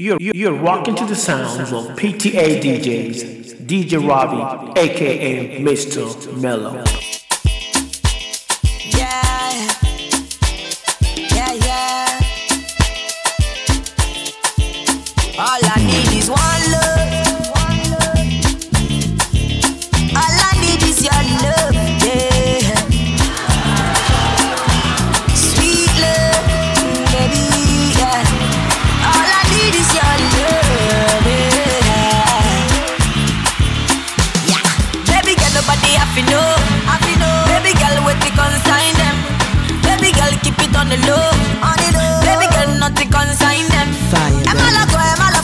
[0.00, 6.40] You're, you're rocking to the sounds of PTA DJs, DJ Robbie, aka Mr.
[6.40, 6.84] Mellow.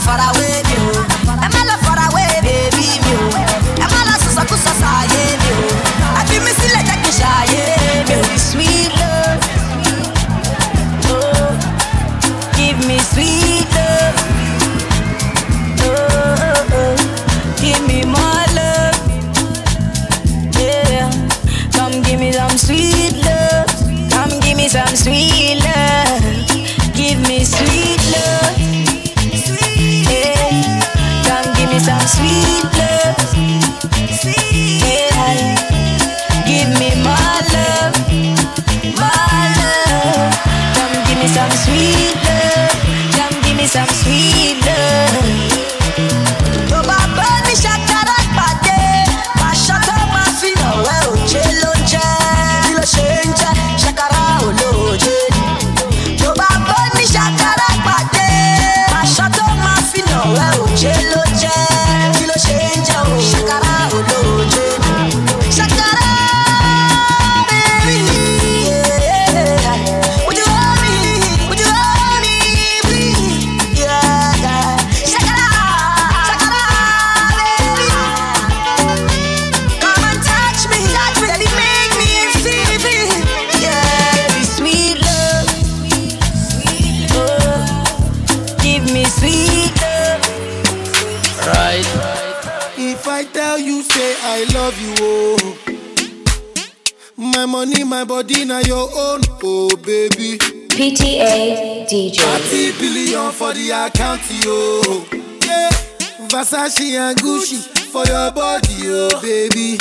[0.05, 0.64] far away.
[106.29, 107.57] Versace and Gucci
[107.91, 109.77] for your body, oh baby.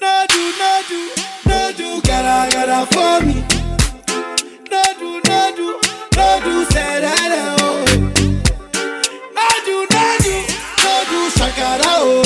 [0.00, 1.10] No do, no do,
[1.46, 3.34] no do, gotta, gotta for me.
[4.70, 5.80] No do, no do,
[6.16, 7.84] no do, say that, oh.
[9.34, 10.34] No do, no do,
[10.82, 12.22] no do, shakara, oh.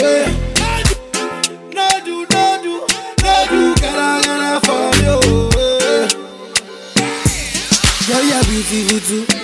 [1.74, 2.74] No do, no do,
[3.22, 5.16] no do, gotta, gotta for you,
[5.56, 6.08] oh.
[8.06, 9.43] Girl, you're beautiful.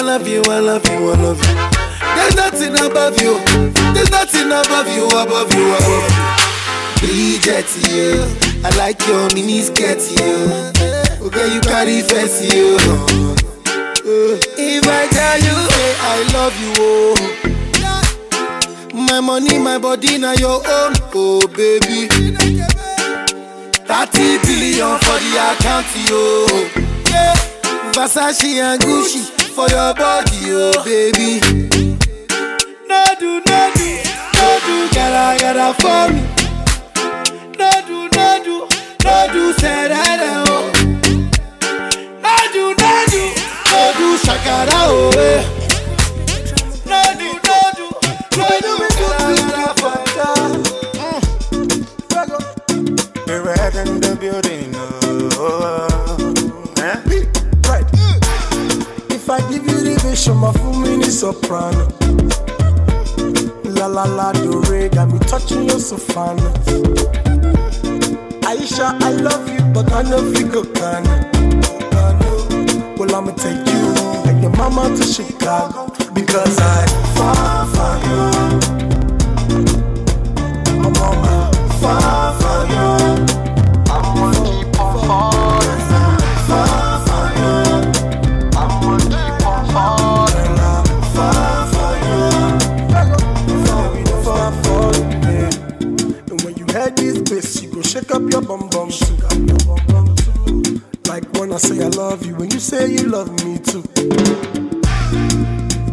[0.00, 1.54] I love you, I love you, I love you.
[2.16, 3.38] There's nothing above you.
[3.92, 7.06] There's nothing above you, above you, above you.
[7.06, 8.24] Bridget, you.
[8.64, 10.48] I like your mini skirt, you.
[11.26, 12.78] Okay, you carry face, you.
[14.56, 15.68] If I tell you,
[16.00, 17.14] I love you, oh.
[18.94, 22.08] My money, my body, now your own, oh baby.
[23.84, 26.46] 30 billion for the account, yo.
[27.10, 27.34] Yeah.
[27.92, 31.40] Versace and Gucci for your body, oh baby.
[32.88, 33.88] No do, no do,
[34.36, 36.22] no do, gotta, gotta for me.
[37.58, 38.56] No do, no do,
[39.04, 40.72] no do, say that, oh.
[42.24, 43.22] No do, no do,
[43.70, 45.10] no do, shakara, oh.
[45.18, 45.42] Eh.
[46.86, 47.86] No do, no do,
[48.36, 49.46] gotta, gotta you.
[53.26, 56.09] We're red in the building, oh.
[59.82, 61.88] You my full mini soprano.
[63.64, 66.52] La la la do re, got me touching your soprano.
[68.42, 71.04] Aisha, I love you, but I know you go can.
[72.98, 73.94] Well, I'ma take you
[74.28, 76.86] and your mama to Chicago because I
[77.16, 78.24] fall for you.
[80.84, 83.09] I'm on fall for you.
[98.00, 98.90] shake up your bum bum.
[98.90, 100.80] Shake up your bum bum too.
[101.08, 103.82] Like when I say I love you and you say you love me too.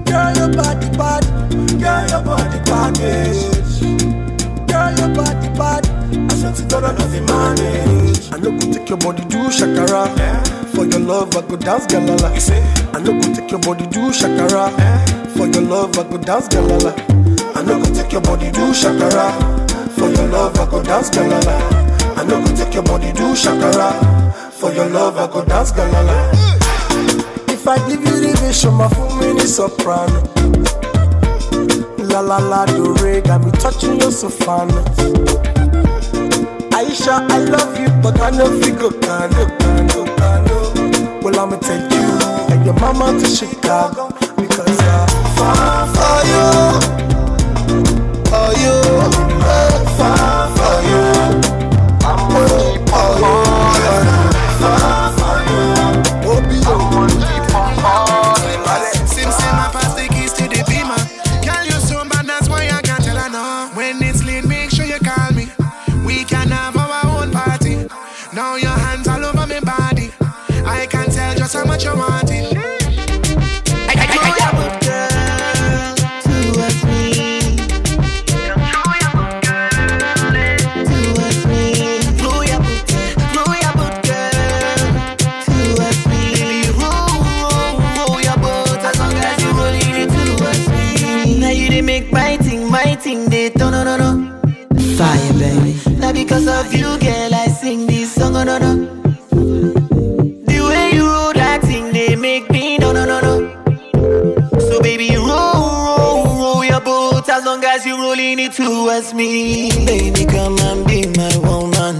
[0.05, 1.23] Girl, your body bad.
[1.81, 3.81] Girl, your body package.
[4.69, 5.83] Girl, your body bad.
[6.31, 8.31] I swear to God, I nothing manage.
[8.31, 10.17] I know go take your body do shakara.
[10.17, 10.43] Yeah.
[10.75, 12.33] For your love, I go dance galala.
[12.33, 12.61] You say?
[12.93, 14.77] I know go take your body do shakara.
[14.77, 15.05] Yeah.
[15.35, 16.93] For your love, I go dance galala.
[17.55, 19.27] I know go take your body do shakara.
[19.97, 21.86] For your love, I go dance galala
[22.27, 23.91] no go take your body do shakara.
[24.53, 26.31] For your love, I go dance galala.
[27.49, 30.21] If I give you the vision, my full mini soprano.
[32.09, 34.83] La la la do re, got me touching your soprano.
[36.77, 41.21] Aisha, I love you, but I know you go cano, cano, cano.
[41.21, 46.86] Well, I'ma take you and your mama to Chicago because I'm far for you.
[107.77, 109.69] realize you're rolling it towards me.
[109.85, 111.99] Baby, come and be my woman.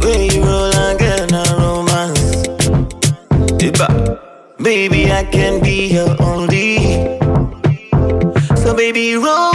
[0.00, 2.48] Where you roll and get a romance.
[4.62, 7.18] Baby, I can be your only.
[8.56, 9.49] So baby, roll.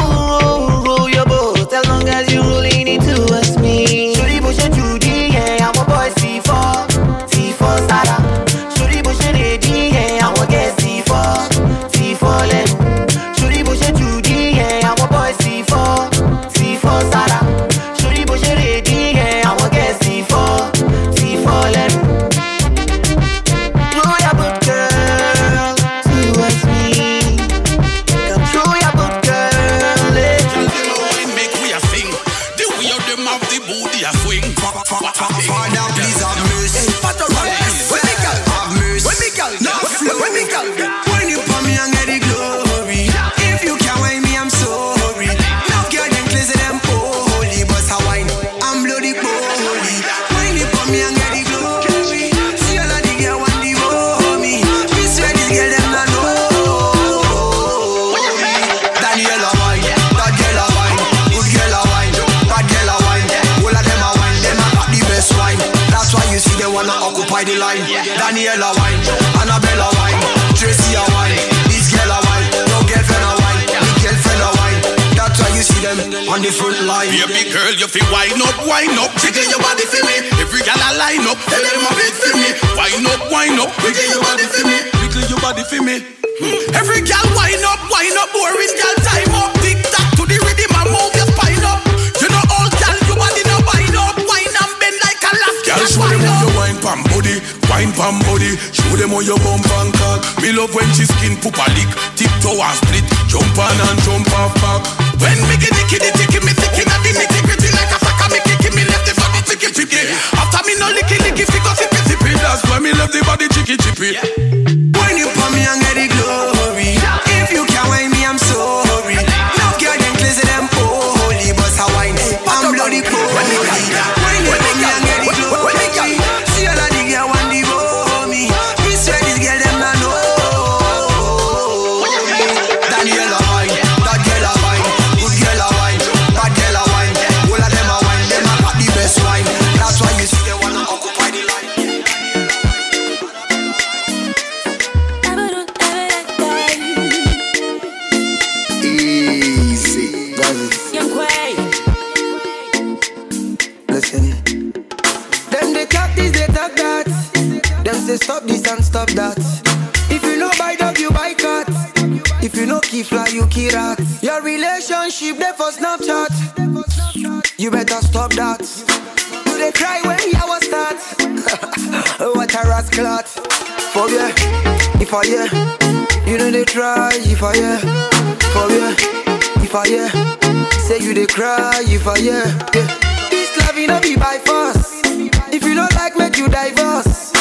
[185.76, 187.34] You don't like, make you divorce.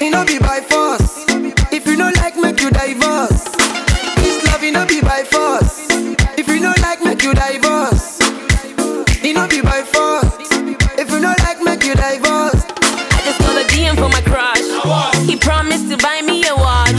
[0.00, 1.24] You know be by force.
[1.70, 3.44] If you don't like, make you divorce.
[4.18, 5.86] This love you know be by force.
[6.36, 8.18] If you don't like, make you divorce.
[9.22, 10.34] You know be by force.
[10.98, 12.64] If you don't like, make you divorce.
[13.14, 14.66] I just got a DM from my crush.
[15.24, 16.98] He promised to buy me a watch.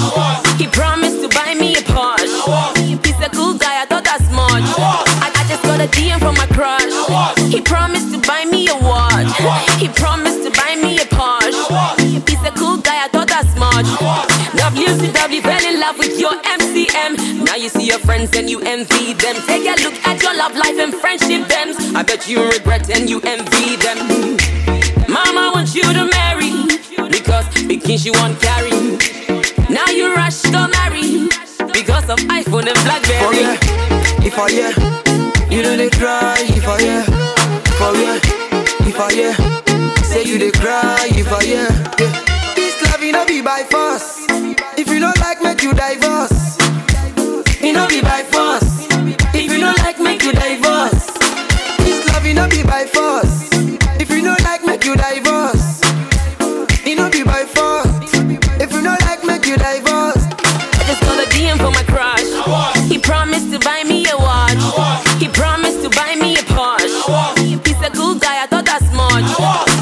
[0.57, 3.05] He promised to buy me a Porsche.
[3.05, 4.63] He's a cool guy, I thought that's much.
[4.79, 7.51] I, I just got a DM from my crush.
[7.51, 9.27] He promised to buy me a watch.
[9.79, 10.28] He promised
[14.89, 17.45] WCW fell in love with your MCM.
[17.45, 19.35] Now you see your friends and you envy them.
[19.45, 21.75] Take a look at your love life and friendship them.
[21.95, 23.97] I bet you regret and you envy them.
[25.07, 26.65] Mama wants you to marry
[27.07, 28.97] because big king she want carry.
[29.69, 31.29] Now you rush to marry
[31.71, 33.41] because of iPhone and BlackBerry.
[33.45, 36.35] yeah, if I yeah, you know they cry.
[36.49, 37.03] If I yeah,
[37.77, 38.19] for yeah,
[38.89, 40.97] if I yeah, say you they cry.
[41.11, 41.69] If I yeah,
[41.99, 42.55] yeah.
[42.55, 44.18] This love you know be by force.
[44.81, 46.57] If you don't like, make you divorce.
[47.59, 48.87] You know be by force.
[49.35, 51.11] If you don't like, make you divorce.
[51.83, 53.49] This love you know be by force.
[53.99, 55.83] If you don't like, make you divorce.
[56.87, 58.13] You know be by force.
[58.63, 60.23] If you don't like, make you divorce.
[60.79, 62.87] I just got a DM from my crush.
[62.87, 64.63] He promised to buy me a watch.
[65.19, 67.67] He promised to buy me a Porsche.
[67.67, 69.27] He's a cool guy, I thought that's much.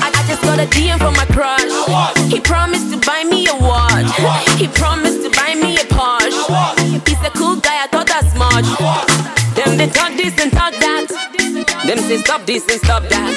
[0.01, 1.70] I, I just got a DM from my crush.
[2.34, 3.97] He promised to buy me a watch.
[4.58, 7.08] He promised to buy me a Porsche.
[7.08, 8.66] He's a cool guy, I thought that's much.
[9.56, 11.08] Them they talk this and talk that.
[11.86, 13.36] Them say stop this and stop that.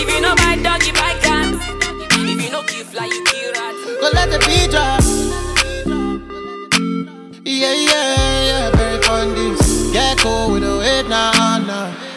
[0.00, 1.54] If you know buy dog, you buy cat.
[2.12, 3.74] If you know kill fly, you kill rat.
[4.00, 5.02] Go let the beat drop.
[7.44, 9.92] Yeah, yeah, yeah, very fun this.
[9.92, 11.90] Get cool with the weight now, now.
[11.90, 12.07] To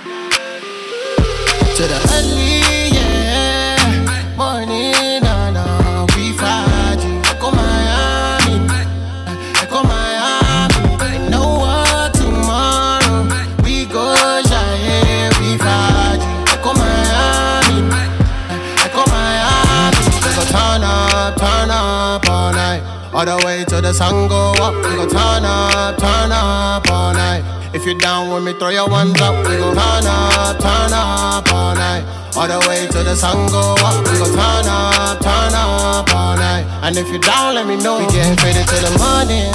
[23.92, 24.74] the sun go up.
[24.76, 27.44] We go turn up, turn up all night.
[27.74, 29.36] If you down with me, throw your ones up.
[29.46, 32.04] We go turn up, turn up all night.
[32.38, 34.00] All the way to the sun go up.
[34.08, 36.64] We go turn up, turn up all night.
[36.84, 38.00] And if you down, let me know.
[38.00, 39.52] We getting faded till the morning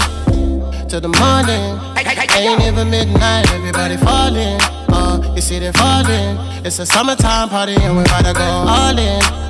[0.87, 1.81] till the morning.
[2.37, 4.61] Ain't even midnight, everybody falling.
[4.93, 6.37] Uh, you see they falling.
[6.67, 9.46] It's a summertime party and we're about to go all in.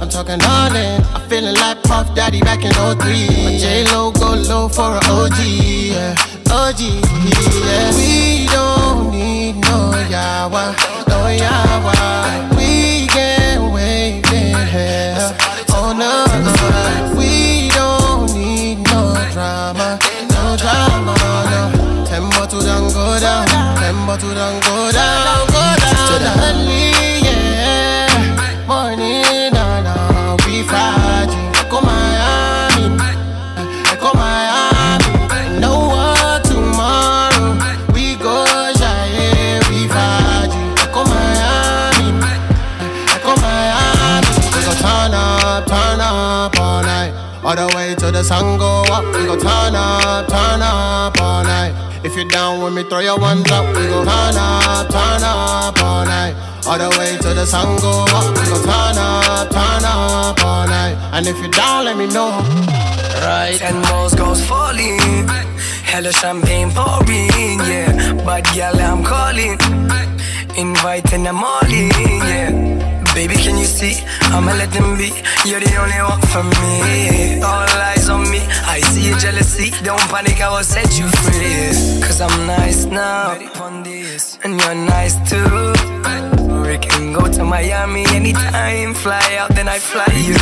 [0.00, 1.02] I'm talking all in.
[1.14, 2.94] I'm feeling like Puff Daddy back in 03.
[2.96, 5.38] My J Lo go low for an OG.
[5.40, 6.14] Yeah.
[6.50, 7.94] OG, yeah.
[7.96, 10.74] We don't need no yawa,
[11.08, 11.94] no yawa.
[12.56, 15.36] We can wait in here.
[15.70, 16.26] Oh no,
[17.16, 19.98] we don't need no drama,
[20.34, 21.14] no drama,
[21.52, 22.04] no.
[22.04, 23.46] Ten bottle don't go down,
[23.78, 26.06] ten bottle don't go down, go down.
[26.10, 26.90] To the early,
[47.50, 49.04] All the way to the sun go up.
[49.06, 51.74] We go turn up, turn up all night.
[52.04, 53.66] If you down with me, throw your ones up.
[53.74, 56.36] We go turn up, turn up all night.
[56.64, 58.38] All the way to the sun go up.
[58.38, 60.94] We go turn up, turn up all night.
[61.10, 62.30] And if you down, let me know.
[63.18, 63.56] Right.
[63.58, 65.26] Ten balls goes falling.
[65.82, 68.12] Hella champagne pouring, yeah.
[68.24, 69.58] But girl, I'm calling.
[70.56, 72.79] Inviting them all in, yeah.
[73.14, 74.02] Baby, can you see?
[74.34, 75.10] I'ma let them be.
[75.44, 77.42] You're the only one for me.
[77.42, 78.40] All eyes on me.
[78.64, 79.70] I see your jealousy.
[79.82, 82.00] Don't panic, I will set you free.
[82.06, 83.32] Cause I'm nice now.
[84.44, 85.72] And you're nice too.
[86.66, 88.94] We can go to Miami anytime.
[88.94, 90.38] Fly out, then I fly you.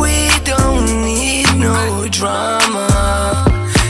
[0.00, 2.86] We don't need no drama.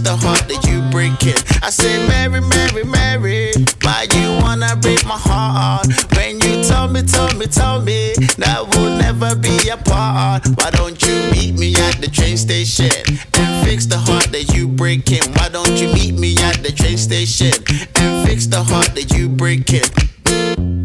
[0.09, 1.37] The heart that you breaking?
[1.62, 5.87] I say, Mary, Mary, Mary, why you wanna break my heart.
[6.17, 10.49] When you tell me, tell me, tell me that we'll never be apart.
[10.57, 12.95] Why don't you meet me at the train station
[13.35, 15.25] and fix the heart that you breaking?
[15.35, 17.53] Why don't you meet me at the train station
[17.97, 20.77] and fix the heart that you breaking?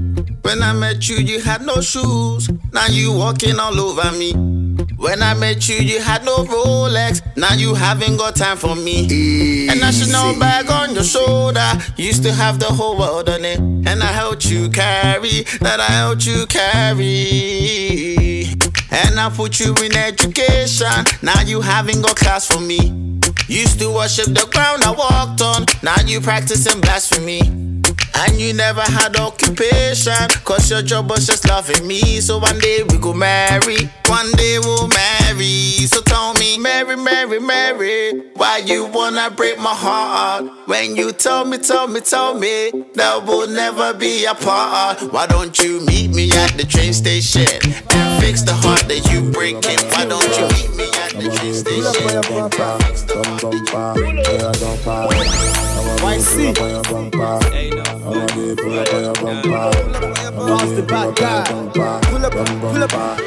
[0.44, 2.50] When I met you, you had no shoes.
[2.72, 4.34] Now you walking all over me.
[4.98, 7.22] When I met you, you had no Rolex.
[7.38, 9.70] Now you haven't got time for me.
[9.70, 11.72] And national bag on your shoulder.
[11.96, 13.60] You used to have the whole world on it.
[13.60, 15.44] And I helped you carry.
[15.62, 18.48] That I helped you carry.
[18.92, 20.88] And I put you in education.
[21.22, 22.80] Now you haven't got class for me.
[23.48, 25.66] Used to worship the ground I walked on.
[25.82, 27.42] Now you practicing blasphemy.
[28.16, 32.22] And you never had occupation, cause your job was just loving me.
[32.22, 35.88] So one day we go marry, one day we'll marry.
[35.88, 40.46] So tell me, Mary, Mary, Mary, why you wanna break my heart?
[40.68, 45.02] When you tell me, tell me, tell me, that we'll never be apart.
[45.12, 47.48] Why don't you meet me at the train station
[47.90, 49.80] and fix the heart that you breaking?
[49.90, 51.84] Why don't you meet me at the train station?
[58.06, 59.72] I'ma
[60.12, 61.26] get your bumper.
[61.26, 62.34] I'ma pull up.
[62.34, 63.20] Pull up.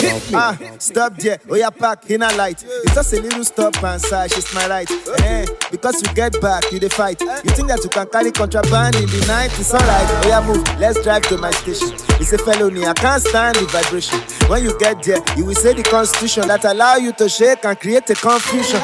[0.00, 0.34] Hit me.
[0.34, 1.38] Ah, stop there.
[1.50, 2.64] Oh yeah, pack in a light.
[2.64, 4.32] It's just a little stop and side.
[4.32, 4.90] She's my right.
[5.20, 7.20] Eh, because you get back, you the fight.
[7.20, 9.50] You think that you can carry contraband in the night?
[9.58, 10.08] It's alright.
[10.24, 10.64] Oh yeah, move.
[10.80, 11.92] Let's drive to my station.
[12.20, 12.86] It's a felony.
[12.86, 14.18] I can't stand the vibration.
[14.48, 17.78] When you get there, you will say the constitution that allow you to shake and
[17.78, 18.80] create a confusion.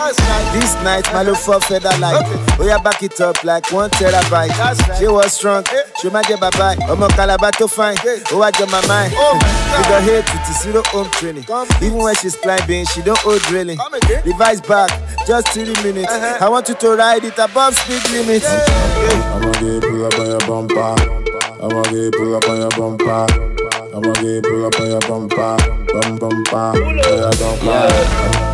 [0.52, 2.22] This night, my love for feather light.
[2.58, 4.98] Oh yeah, back it up like one terabyte.
[4.98, 5.64] She was strong.
[6.00, 6.76] She might get bye bye.
[6.88, 7.08] I'm a
[7.62, 7.96] calabato fine.
[8.32, 9.12] Oh, I got my mind.
[9.12, 11.44] Figure head to zero home training.
[11.82, 13.78] Even when she's climbing, she don't owe drilling.
[14.24, 14.90] Device back,
[15.26, 16.10] just three minutes.
[16.12, 18.42] I want you to ride it above speed limit.
[18.44, 20.94] I'ma get pull up on your bumper.
[21.62, 23.26] I'ma get pull up on your bumper.
[23.94, 25.56] I'ma get pull up on your bumper.
[25.92, 26.72] Bum bumper.
[26.96, 27.88] Yeah, bumper.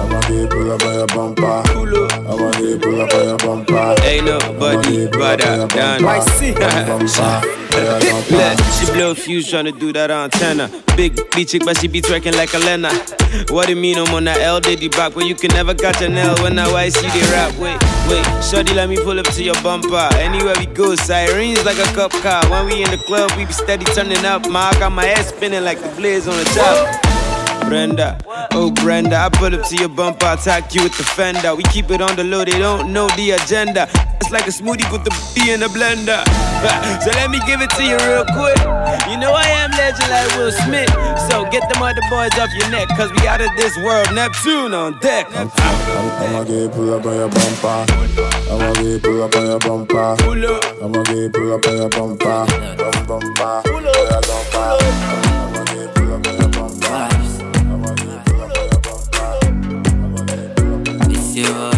[0.03, 1.63] I'ma get pull up on your bumper.
[2.29, 3.95] I'ma get pull up on your bumper.
[4.03, 6.03] Ain't nobody but I done.
[6.03, 6.53] Why see?
[6.53, 7.59] Bumper.
[7.79, 8.18] Yeah, Look,
[8.99, 10.69] blow fuse tryna do that antenna.
[10.97, 12.91] Big B chick, but she be twerking like a Lena.
[13.55, 16.03] What do you mean I'm on that L Diddy back when you can never catch
[16.03, 17.55] an L when I YC they rap?
[17.63, 17.79] Wait,
[18.11, 20.09] wait, shorty, let me pull up to your bumper.
[20.17, 22.43] Anywhere we go, sirens like a cup car.
[22.51, 24.49] When we in the club, we be steady turning up.
[24.51, 27.18] Ma, I got my head spinning like the blaze on the top.
[27.69, 28.17] Brenda,
[28.53, 31.55] oh Brenda, I pull up to your bumper, attack you with the fender.
[31.55, 33.87] We keep it on the low, they don't know the agenda.
[34.21, 36.25] It's like a smoothie with the B in the blender.
[37.05, 38.59] So let me give it to you real quick.
[39.09, 40.91] You know I am legend like Will Smith.
[41.31, 44.13] So get them other boys off your neck, cause we out of this world.
[44.13, 45.29] Neptune on deck.
[45.31, 47.87] I'ma get pull up on your bumper.
[48.51, 50.17] I'ma get pull up on your bumper.
[50.83, 52.47] I'ma get pull up on your bumper.
[53.07, 53.63] Bum bumper.
[53.69, 53.93] I'ma
[55.23, 55.28] get
[61.47, 61.73] Uh,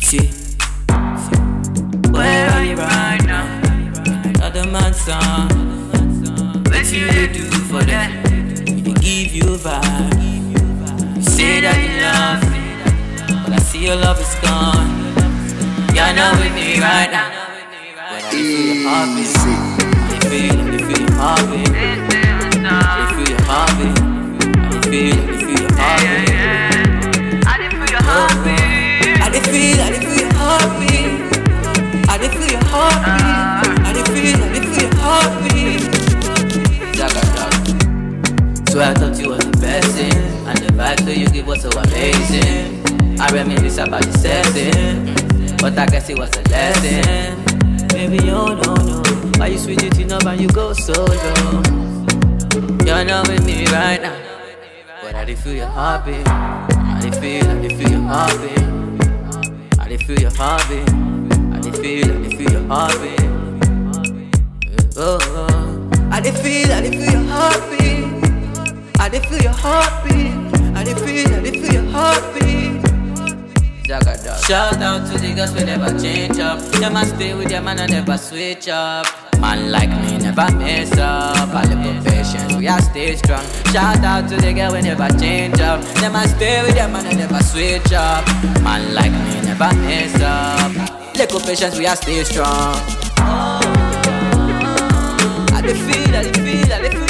[0.00, 0.30] see.
[2.10, 3.46] Where are you right now?
[4.42, 5.48] Other man's song.
[6.64, 7.82] What you dey do for?
[7.86, 12.62] If they give you vibe, you say that you love me,
[13.44, 14.90] but I see your love is gone.
[15.94, 17.30] You're not with me right now.
[18.10, 19.36] But I feel heartbeat.
[20.10, 22.21] I feel, I feel heartbeat.
[22.74, 23.12] I oh.
[23.16, 23.98] feel your heartbeat.
[24.64, 25.20] I feel,
[27.44, 28.72] I feel your heartbeat.
[29.20, 31.10] I feel, I dey feel your heartbeat.
[32.08, 33.36] I feel your heartbeat.
[33.84, 35.82] I feel, I feel your heartbeat.
[36.96, 38.70] Jaga jaga.
[38.70, 41.60] So I thought you was the best thing, and the vibe that you give was
[41.60, 43.20] so amazing.
[43.20, 45.14] I reminisce about the setting,
[45.58, 47.44] but I guess it was a lesson.
[47.92, 49.02] Maybe you oh, don't know
[49.38, 51.81] why you switch it up and you go solo.
[52.54, 54.14] You're not with me right now,
[55.02, 56.26] but I dey feel your heartbeat.
[56.28, 59.78] I dey feel, I dey feel your heartbeat.
[59.80, 60.88] I dey feel your heartbeat.
[61.54, 63.20] I dey feel, I dey feel your heartbeat.
[64.98, 65.90] Oh, oh.
[66.10, 69.00] I dey feel, I dey feel your heartbeat.
[69.00, 70.76] I dey feel your heartbeat.
[70.76, 72.82] I dey feel, I dey feel your heartbeat.
[74.46, 76.58] Shout out to the girls we never change up.
[76.72, 79.06] Them a stay with them and I never switch up.
[79.42, 81.50] Man like me never mess up.
[81.52, 83.44] A little patience, we are stay strong.
[83.72, 85.82] Shout out to the girl we never change up.
[85.96, 88.24] Them a stay with them and I never switch up.
[88.62, 90.70] Man like me never mess up.
[91.16, 92.76] Little patience, we are stay strong.
[93.18, 93.58] Oh.
[95.54, 97.01] I feel, I feel, I feel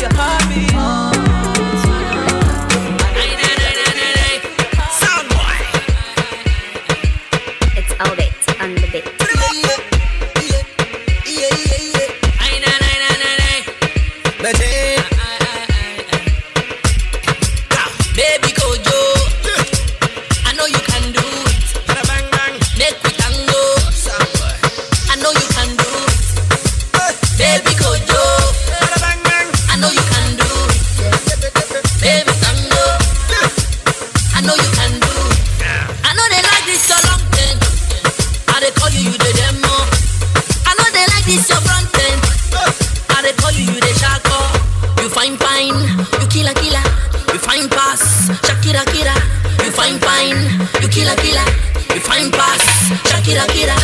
[50.83, 51.47] You killer killer,
[51.95, 52.59] you fine pass,
[53.07, 53.79] Shakira killer.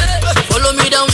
[0.50, 1.06] Follow me down,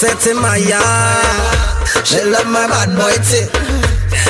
[0.00, 3.44] said to my yard, she love my bad boy thing.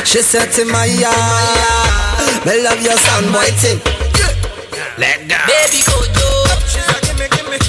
[0.05, 3.79] She said to my yard, me love your son boy thing.
[4.99, 5.39] Let go.
[5.47, 6.27] Baby Kojo,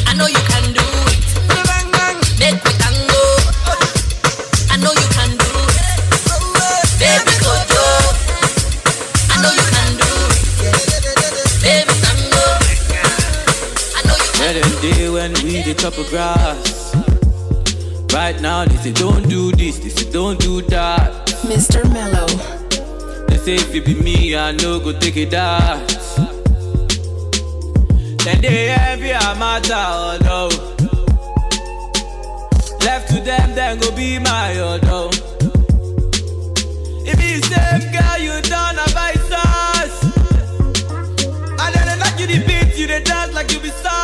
[0.09, 0.81] I know you can do
[1.13, 1.21] it.
[2.41, 3.21] Make me tango.
[4.73, 6.01] I know you can do it.
[6.97, 7.85] Baby Kojo,
[9.29, 10.09] I know you can do
[10.65, 10.81] it.
[11.61, 12.45] Baby tango,
[13.93, 16.70] I know you Where them day when we the chop of grass.
[18.13, 21.27] Right now they say don't do this, they say don't do that.
[21.43, 21.81] Mr.
[21.93, 22.27] Mellow.
[23.27, 25.89] They say if it be me, I know go take it that.
[28.25, 30.49] Then they envy a matter, oh no.
[32.85, 35.09] Left to them, then go be my oh no.
[37.05, 40.03] If it's the same girl, you done a vice us.
[41.63, 44.00] And then they knock you the beat, you they dance like you be stars.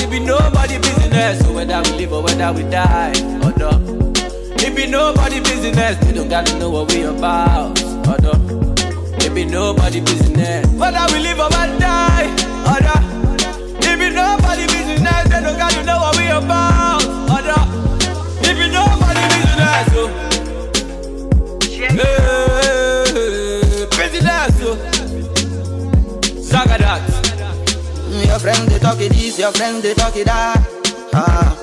[0.00, 3.70] It be nobody business, whether we live or whether we die, oh no.
[4.64, 8.32] It be nobody business, they don't gotta know what we about, oh no.
[9.18, 12.26] It be nobody business, whether we live or we die,
[12.70, 12.94] oh no.
[13.80, 16.67] It be nobody business, they don't gotta know what we about,
[28.38, 30.62] Your friend they talk it this, your friend they talk it that.
[31.12, 31.58] Ah.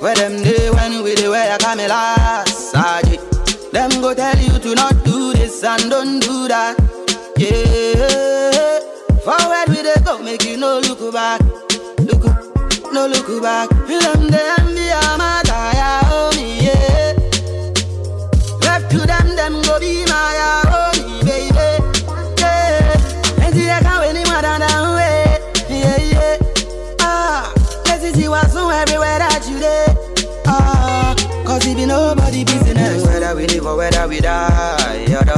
[0.00, 3.70] Where them day when we dey wear a last Saji.
[3.70, 6.74] Them go tell you to not do this and don't do that.
[7.38, 8.80] Yeah.
[9.22, 11.40] Forward we dey go, make you no look back.
[12.00, 12.24] Look,
[12.92, 13.68] no look back.
[13.86, 14.57] Them they
[31.88, 33.04] nobody business.
[33.06, 35.36] Whether we live or whether we die, yeah, da.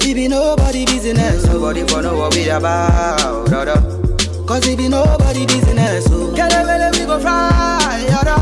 [0.00, 1.44] It be nobody business.
[1.46, 3.74] Nobody for know what we about, da, da.
[4.46, 6.04] Cause it be nobody business.
[6.04, 8.36] So get away, we go fly, yeah, da.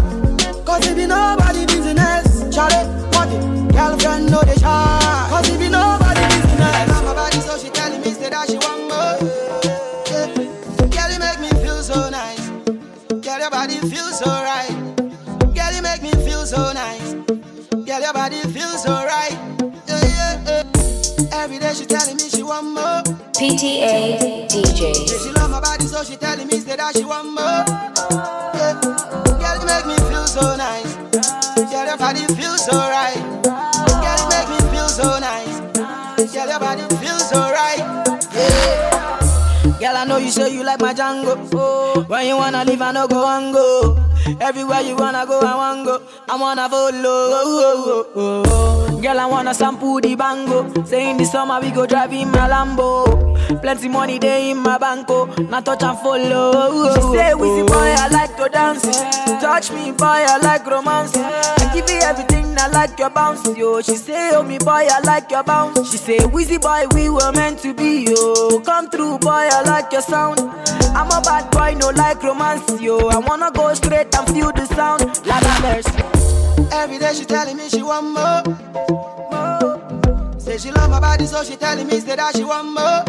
[0.64, 2.54] Cause it be nobody business.
[2.54, 2.84] Charlie,
[3.16, 3.72] what it?
[3.72, 5.26] Girlfriend know they shy.
[5.30, 6.88] Cause it be nobody business.
[6.88, 9.16] Now my body so she telling me say that she want more.
[10.12, 10.28] Yeah.
[10.92, 12.48] Girl, you make me feel so nice.
[13.08, 14.83] Girl, your body feels so right.
[16.44, 17.14] Feel so nice.
[17.86, 19.32] Girl, your body feels so right.
[19.88, 21.42] Yeah, yeah, yeah.
[21.42, 23.02] Every day she telling me she want more.
[23.32, 25.24] PTA Say DJs.
[25.24, 27.64] she love my body, so she telling me that she want more.
[28.54, 28.78] Yeah.
[29.40, 30.94] Girl, you make me feel so nice.
[31.56, 33.73] Girl, your body feels so right.
[39.84, 41.36] Girl, I know you say you like my Django.
[41.52, 43.98] Oh, when you wanna leave, I no go and go.
[44.40, 46.02] Everywhere you wanna go, I wanna go.
[46.26, 47.02] I wanna follow.
[47.04, 49.00] Oh, oh, oh.
[49.02, 50.72] Girl, I wanna sample the bango.
[50.84, 53.60] Say in the summer we go drive in my Lambo.
[53.60, 55.26] Plenty money they in my banco.
[55.42, 56.94] Now touch and follow.
[56.94, 58.84] She say, Wizzy boy, I like to dance.
[59.42, 61.12] Touch me, boy, I like romance.
[61.14, 63.80] I give you everything, I like your bounce, yo.
[63.82, 65.90] She say, Oh me boy, I like your bounce.
[65.90, 68.60] She say, Wizzy boy, we were meant to be, yo.
[68.60, 70.40] Come through, boy, I like your sound.
[70.40, 73.08] I'm a bad boy, no like romance, yo.
[73.08, 75.04] I wanna go straight and feel the sound.
[75.26, 76.14] Like a.
[76.72, 78.42] Every day she telling me she want more.
[79.30, 80.40] more.
[80.40, 83.04] Say she love my body, so she telling me say that she want more.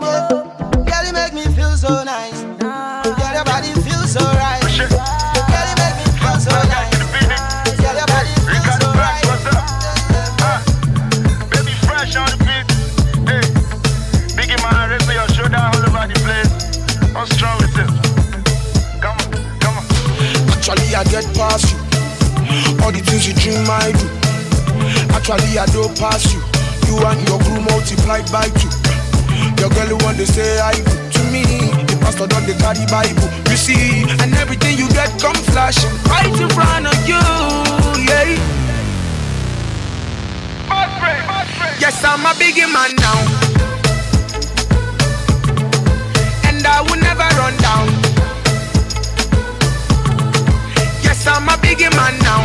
[0.00, 0.84] more.
[0.84, 2.42] Girl, you make me feel so nice.
[2.60, 4.61] Girl, your body feels so right.
[20.72, 21.76] Actually, I get past you.
[22.80, 24.08] All the things you dream, I do.
[25.12, 26.40] Actually, I don't pass you.
[26.88, 28.72] You and your crew multiplied by two.
[29.60, 31.44] Your girl who want to say I do to me.
[31.84, 33.28] The pastor don't carry Bible.
[33.52, 35.76] You see, and everything you get come flash
[36.08, 37.20] right in front of you.
[38.08, 38.32] Yeah.
[41.84, 43.20] Yes, I'm a biggie man now.
[46.48, 48.11] And I will never run down.
[51.24, 52.42] Yes, I'm a biggie man now.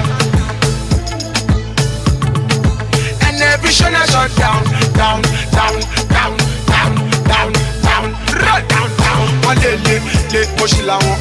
[3.25, 4.61] And every show I shut down,
[4.93, 5.81] down, down,
[6.13, 6.37] down,
[6.69, 6.93] down,
[7.25, 8.05] down, down,
[8.37, 9.25] run down, down.
[9.41, 9.95] Wọ́n lè lé
[10.33, 11.17] lé mo ṣì làwọn.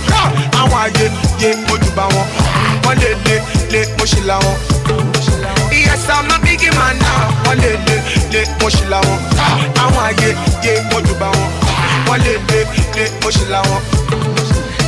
[0.60, 1.06] Àwọn àyè
[1.40, 2.26] yé mojú bá wọn.
[2.84, 3.36] Wọ́n lè lé
[3.72, 4.04] lé mo.
[5.72, 7.32] Yes, I'm a biggie man now.
[7.44, 7.96] Wọ́n lè lé
[8.32, 9.18] lé mo ṣì làwọn.
[9.82, 10.30] Àwọn àyè
[10.64, 11.48] yé mojú bá wọn.
[12.06, 12.60] Wọ́n lè lé
[12.96, 13.80] lé mo ṣì làwọn.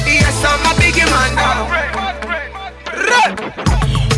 [0.06, 2.07] Yes, I'm a biggie man now.
[3.08, 3.30] Run!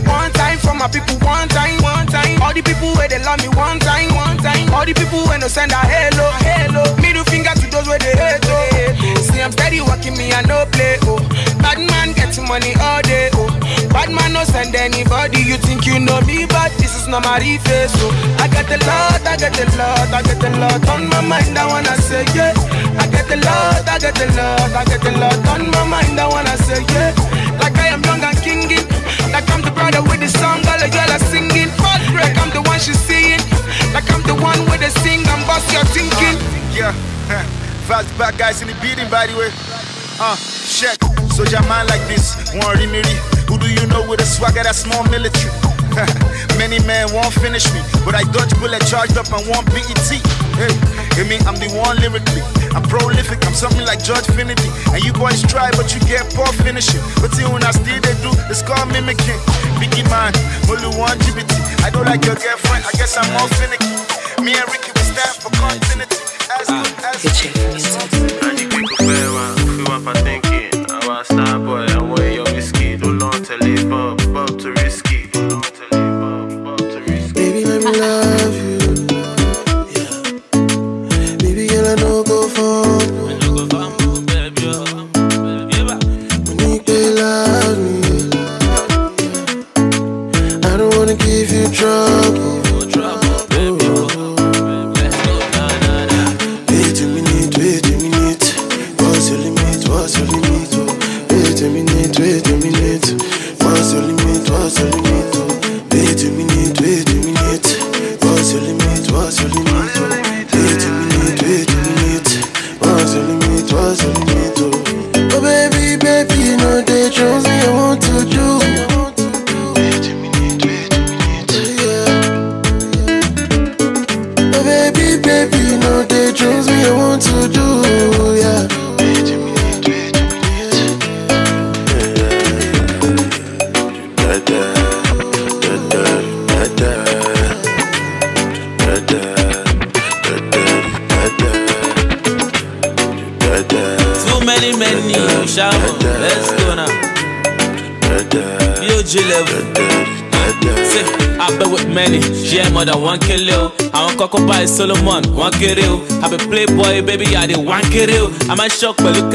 [0.06, 2.40] One time for my people, one time, one time.
[2.42, 4.68] All the people where they love me, one time, one time.
[4.74, 6.82] All the people when they send a hello, hello.
[6.98, 9.22] Middle finger to those where they hate, oh.
[9.22, 11.18] See, I'm steady working me, I no play, oh.
[11.62, 13.48] Bad man getting money all day, oh.
[13.94, 15.40] Bad man no send anybody.
[15.42, 18.36] You think you know me, but this is not my face, oh.
[18.42, 21.56] I get a lot, I get a lot, I get a lot on my mind.
[21.58, 22.54] I wanna say yeah.
[22.98, 26.18] I get a lot, I get a lot, I get a lot on my mind.
[26.18, 27.14] I wanna say yeah.
[27.60, 28.86] Like I am young and kinging.
[29.30, 31.70] Like I'm the brother with the song, all the girl are singing.
[32.16, 33.40] Like I'm the one she's seeing.
[33.94, 36.36] Like I'm the one with the sing and bust your thinking.
[36.72, 36.92] Yeah,
[37.86, 39.50] fast back guys in the beating by the way.
[40.18, 40.98] Uh, check.
[41.32, 43.16] Soldier man like this, one rimiri.
[43.48, 45.69] Who do you know with a swagger that's more military?
[46.60, 49.98] Many men won't finish me, but I dodge bullet charged up and one BET.
[50.58, 50.72] Hey,
[51.18, 52.42] I me, I'm the one lyrically.
[52.74, 54.70] I'm prolific, I'm something like George Finity.
[54.94, 57.02] And you boys try, but you get poor finishing.
[57.20, 59.40] But see when I still they do, it's called mimicking.
[59.82, 60.32] Biggie man,
[60.70, 61.52] only one GBT.
[61.82, 63.90] I don't like your girlfriend, I guess I'm more finicky.
[64.44, 66.16] Me and Ricky we stand for continuity.
[66.54, 67.20] As ah, good as
[71.30, 71.49] Starboy, and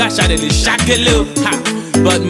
[0.09, 1.25] shock, but look, gosh, I did shock kill.
[1.43, 1.74] Ha.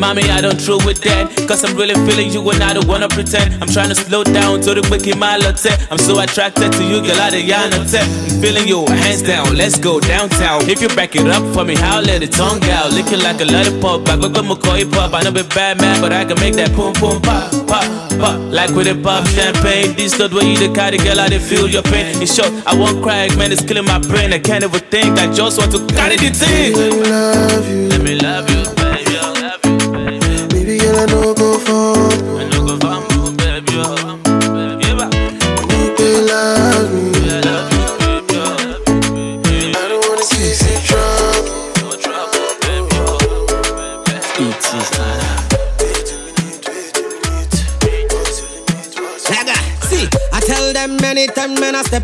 [0.05, 1.33] Mommy, I don't true with that.
[1.49, 3.57] Cause I'm really feeling you and I don't wanna pretend.
[3.57, 5.65] I'm trying to slow down to the wicked malote.
[5.89, 7.97] I'm so attracted to you, girl, I the yanote.
[7.97, 10.69] I'm feeling you, hands down, let's go downtown.
[10.69, 12.93] If you back it up for me, how let it tongue out.
[12.93, 15.15] Licking like a lollipop, I go go McCoy pop.
[15.15, 17.89] I know be bad man, but I can make that boom boom pop, pop,
[18.21, 18.37] pop.
[18.53, 19.95] Like with a pop champagne.
[19.97, 22.21] This not where you the carry, girl, I dey feel your pain.
[22.21, 24.33] It's short, I won't cry, man, it's killing my brain.
[24.33, 26.77] I can't even think, I just want to carry the thing.
[26.77, 27.89] Let me love you.
[27.89, 28.74] Let me love you,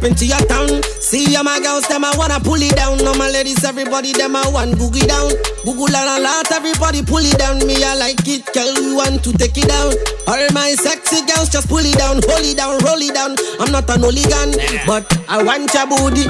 [0.02, 0.84] step into your town.
[1.00, 3.06] See, all my girls, them I wanna pull it down.
[3.06, 5.30] All my ladies, everybody, them I want boogie down.
[5.64, 7.66] Google and a lot, everybody pull it down.
[7.66, 9.94] Me, I like it, girl, we want to take it down.
[10.28, 13.36] All my sexy girls, just pull it down, hold it down, roll it down.
[13.60, 16.26] I'm not an hooligan, but I want your booty.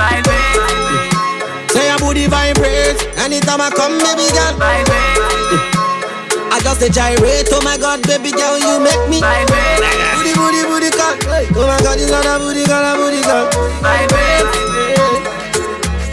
[1.71, 5.20] Say your booty vibrate anytime I come, baby girl.
[6.51, 10.89] I just a gyrate, oh my god, baby girl, you make me Booty, booty, booty
[10.91, 11.15] call
[11.55, 13.81] Oh my god, it's not a booty call, a booty call oh.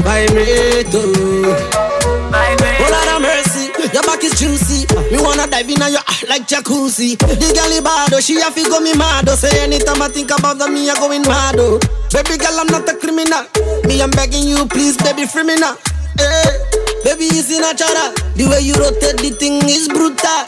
[0.02, 4.86] Vibrate, Oh Lord have mercy, your back is juicy.
[5.10, 7.18] Me wanna dive in on your like jacuzzi.
[7.18, 9.28] The girl bad, oh, she have to go me mad.
[9.28, 9.34] oh.
[9.34, 11.56] Say anytime I think about them, me I going mad.
[11.58, 11.78] oh.
[12.12, 13.44] Baby girl, I'm not a criminal.
[13.84, 15.76] Me I'm begging you, please, baby, free me now.
[16.16, 16.50] Hey,
[17.04, 18.12] baby, it's natural.
[18.36, 20.44] The way you rotate the thing is brutal.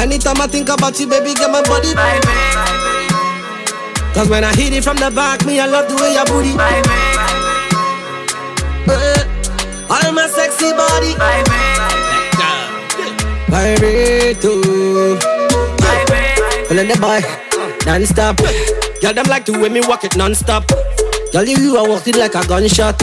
[0.00, 1.94] Anytime I think about you, baby, get my body.
[4.12, 6.54] Cause when I hit it from the back, me, I love the way your booty.
[8.86, 9.24] Eh,
[9.90, 11.14] all my sexy body.
[13.48, 15.16] Vibrate, oh.
[16.68, 17.20] Feeling the boy,
[17.86, 18.36] non-stop.
[19.00, 20.66] Girl, them like the way me walk it non-stop.
[21.32, 23.00] Girl, you, you are walking like a gunshot.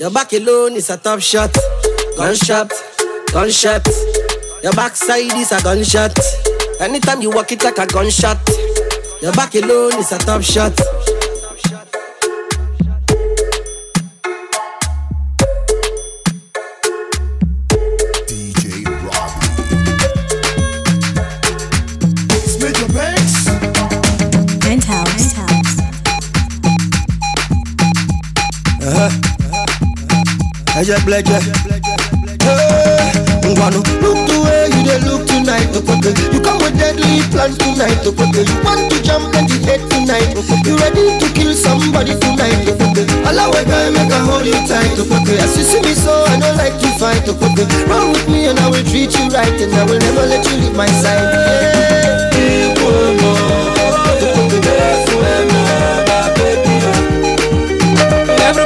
[0.00, 1.50] Your back alone is a top shot.
[2.16, 2.70] Gunshot,
[3.32, 3.84] gunshot.
[4.62, 6.16] Your backside is a gunshot.
[6.80, 8.38] Anytime you walk it like a gunshot.
[9.20, 10.72] Your back alone is a top shot.
[30.78, 31.38] Eje bleje.
[32.44, 36.10] Hey, Ngwanu, look the way you dey look tonight, Okoke.
[36.32, 38.46] You come with deadly plans tonight, Okoke.
[38.46, 40.66] You want to jump and hit tonight, Okoke.
[40.66, 43.02] You ready to kill somebody tonight, Okoke.
[43.28, 45.34] Allow a guy make I hold you tight, Okoke.
[45.42, 47.66] As you see me so, I don't like to fight, Okoke.
[47.88, 50.56] Run with me and I will treat you right, and I will never let you
[50.62, 51.26] leave my side.
[51.34, 52.27] Yeah.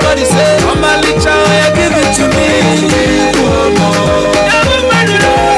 [0.02, 1.22] Everybody say, oh my little
[1.78, 3.30] give it to me.
[3.38, 5.51] Oh, Oh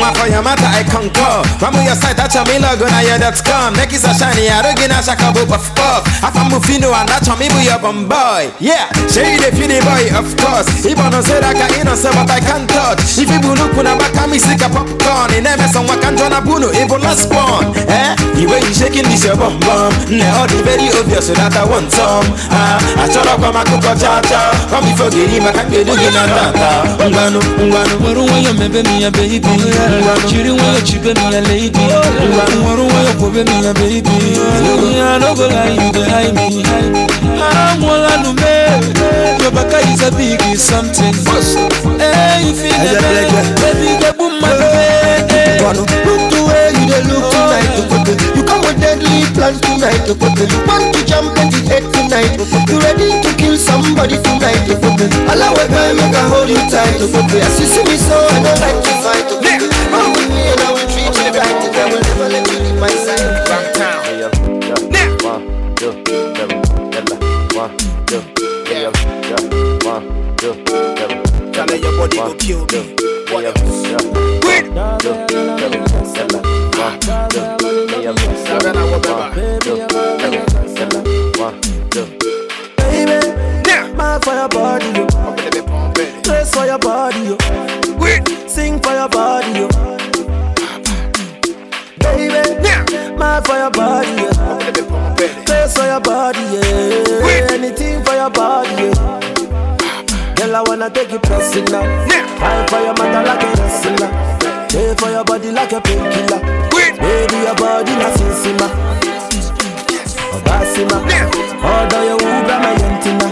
[0.00, 1.44] Mwa for your matter, I concur.
[1.60, 3.76] From your side, that's your me logo, now you're that's come.
[3.76, 6.08] Make it a shiny, I don't get a shaka boop of puff.
[6.24, 8.48] If I'm Mufino and that's me, we up on boy.
[8.64, 9.52] Yeah, show you the
[9.84, 10.88] boy, of course.
[10.88, 13.20] If I don't say that I can innocent, but I can't touch.
[13.20, 15.36] If you I back, I'm sick of popcorn.
[15.36, 17.76] In MS, someone can join a buno, even last spawn.
[17.76, 19.92] Eh, the way you shaking this your bum bum.
[20.08, 22.24] Now, the very obvious, so that I want some.
[22.48, 24.48] Ah, I shut up on my cook cha cha.
[24.72, 26.56] Come before getting my can't get doing that.
[27.04, 27.94] Ngwanu, ngwanu.
[28.04, 29.40] Waru waya mebe mi ya baby
[30.28, 31.78] Chiri waya chipe mi ya lady
[32.66, 34.10] Waru waya kobe mi ya baby
[35.02, 40.10] I no go lie you hide me I wanna know me Your baka is a
[40.12, 41.14] big something
[41.98, 42.92] Hey you feel the
[43.60, 48.80] baby the boom my baby look the way you dey look tonight, You come with
[48.80, 50.14] deadly plans tonight, You
[50.66, 52.38] want to jump and hit tonight,
[52.70, 54.66] You ready to kill somebody tonight.
[55.30, 56.98] Allow a guy make I hold you tight.
[56.98, 59.19] As you see me so, I don't like to fight,
[62.22, 63.46] and I will never let my side.
[63.48, 64.00] Downtown.
[71.52, 72.94] Tell your body go kill me.
[73.30, 73.80] What else?
[82.76, 83.20] Baby,
[83.96, 85.06] mad for your body, yo.
[86.22, 87.36] Dress for your body, yo.
[88.48, 90.09] Sing for your body, yo.
[92.28, 94.28] Baby, mad for your body, yo.
[95.46, 97.54] Dress for your body, yeah.
[97.54, 100.34] Anything for your body, yeah.
[100.36, 101.82] Girl, I wanna take you personal.
[102.40, 104.10] High for your mother like a wrestler.
[104.68, 106.40] Pay for your body like a painkiller.
[107.00, 108.68] Baby, your body na sinsima.
[110.36, 111.00] Obasima.
[111.64, 113.28] Order your Uber, my yentina.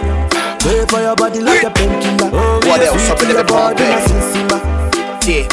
[0.61, 2.30] Pay for your body like a painkiller.
[2.32, 3.11] Oh, What yeah, else?
[3.11, 3.99] Up in the body na
[4.49, 4.62] bed.
[5.28, 5.45] Yeah,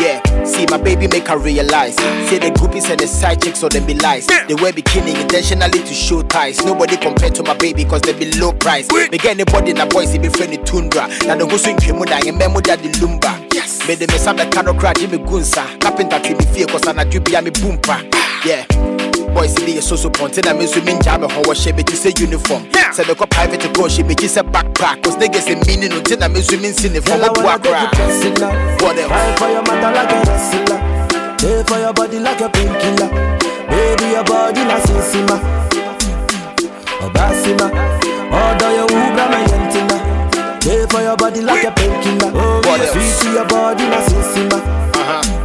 [0.00, 0.44] yeah.
[0.44, 1.96] See my baby make her realize.
[2.28, 4.26] Say the groupies and the side chicks so them be lies.
[4.26, 6.64] They wear bikini intentionally to show ties.
[6.64, 8.90] Nobody compared to my baby cause they be low price.
[8.90, 11.08] Me get anybody in a boys he be friendly tundra.
[11.26, 13.52] Now the go swing him da and memo da the lumba.
[13.54, 13.86] Yes.
[13.88, 15.80] Me the mess up the cano crack Jimmy Gunsa.
[15.80, 18.02] Carpenter to me fear cause I'm a me boompa.
[18.44, 19.05] Yeah.
[19.36, 22.12] Boys be a so so ponte na me swimming jam ho wa she be say
[22.18, 22.64] uniform.
[22.92, 26.00] Say me ko private to go she be say backpack cause niggas say meaning no
[26.16, 28.00] na me swimming sin from Girl, I a wanna boy take you cry.
[28.00, 28.50] personal.
[28.80, 29.12] What else?
[29.12, 30.80] High for your mother like a wrestler.
[31.36, 33.08] Pay for your body like a painkiller.
[33.68, 35.36] Baby, your body na sinsima.
[37.04, 37.66] Obasima.
[38.32, 39.96] Order your Uber, my yentina.
[40.64, 42.32] Pay for your body like a painkiller.
[42.34, 42.92] Oh, What else?
[42.92, 44.56] sweet to your body na sinsima.
[44.96, 45.35] Uh-huh.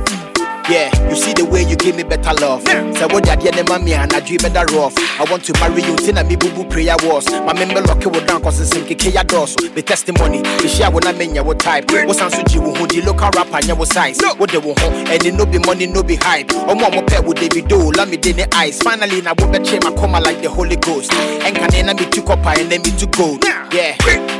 [0.72, 2.64] Yeah, you see the way you give me better love.
[2.64, 4.96] Say what daddy and mommy and I dream better rough.
[5.20, 7.28] I want to marry you, tina me boo boo prayer was.
[7.44, 9.54] My member lucky you down cause it's in kaya doors.
[9.56, 11.92] The testimony, the share when I mean your type.
[11.92, 14.18] What's on Suji who the local rapper and your size.
[14.38, 16.48] What they will home and no be money, no be hype.
[16.56, 18.82] Oh mama pet would they be do, let me in the eyes.
[18.82, 21.12] Finally, now what the chain my coma like the Holy Ghost.
[21.12, 23.44] And can I be too copper and then me to gold.
[23.74, 23.98] Yeah,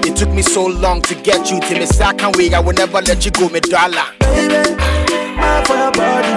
[0.08, 1.86] it took me so long to get you to me.
[1.86, 4.91] Say I I will never let you go, me dollar.
[5.42, 6.32] Mine for your body.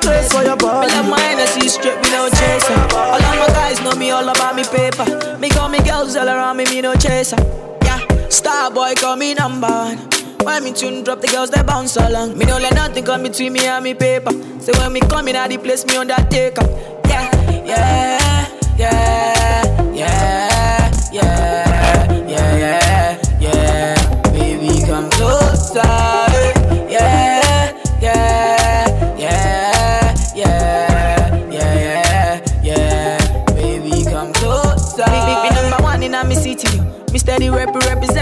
[0.00, 0.86] Place for your body.
[0.88, 2.74] Me love I see straight, me no chaser.
[2.96, 5.06] All of my guys know me all about me paper.
[5.38, 7.36] Me call me girls all around me, me no chaser.
[7.82, 9.98] Yeah, star boy call me number one.
[10.44, 12.38] When me tune drop, the girls they bounce along.
[12.38, 14.32] Me don't let nothing come between me and me paper.
[14.60, 16.62] So when me come in, at the place me undertaker.
[17.08, 17.30] Yeah,
[17.64, 18.48] yeah,
[18.78, 22.85] yeah, yeah, yeah, yeah, yeah.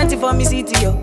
[0.04, 1.00] Representing for me city, yo.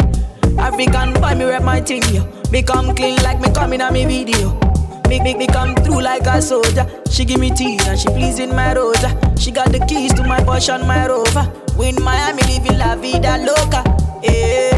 [0.57, 2.25] African boy, me rep my thing, yo.
[2.51, 4.59] Me come clean like me coming on me video.
[5.07, 6.87] Me, me, me come through like a soldier.
[7.09, 9.09] She give me tea and she pleasing my rosa.
[9.37, 11.51] She got the keys to my Porsche my Rover.
[11.77, 13.83] We in Miami living la vida loca.
[14.23, 14.77] Yeah,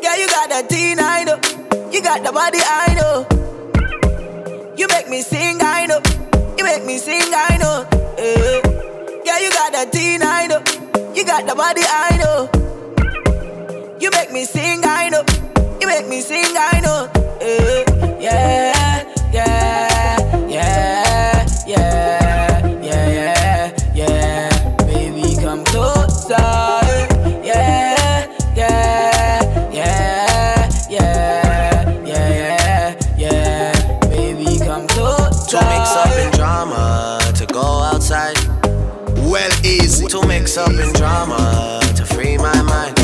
[0.00, 1.36] yeah, you got that teen, I know.
[1.90, 3.26] You got the body, I know.
[4.76, 6.00] You make me sing, I know.
[6.56, 7.86] You make me sing, I know.
[8.16, 8.60] Yeah,
[9.24, 10.62] yeah, you got that teen, I know.
[11.14, 12.71] You got the body, I know.
[14.02, 15.22] You make me sing, I know.
[15.80, 17.08] You make me sing, I know.
[18.20, 24.76] Yeah, yeah, yeah, yeah, yeah, yeah, yeah, yeah.
[24.86, 26.34] Baby, come closer.
[27.44, 28.26] Yeah,
[28.56, 34.00] yeah, yeah, yeah, yeah, yeah, yeah.
[34.08, 35.58] Baby, come closer.
[35.58, 38.36] To mix up in drama, to go outside.
[39.30, 40.08] Well, easy.
[40.08, 43.01] To mix up in drama, to free my mind.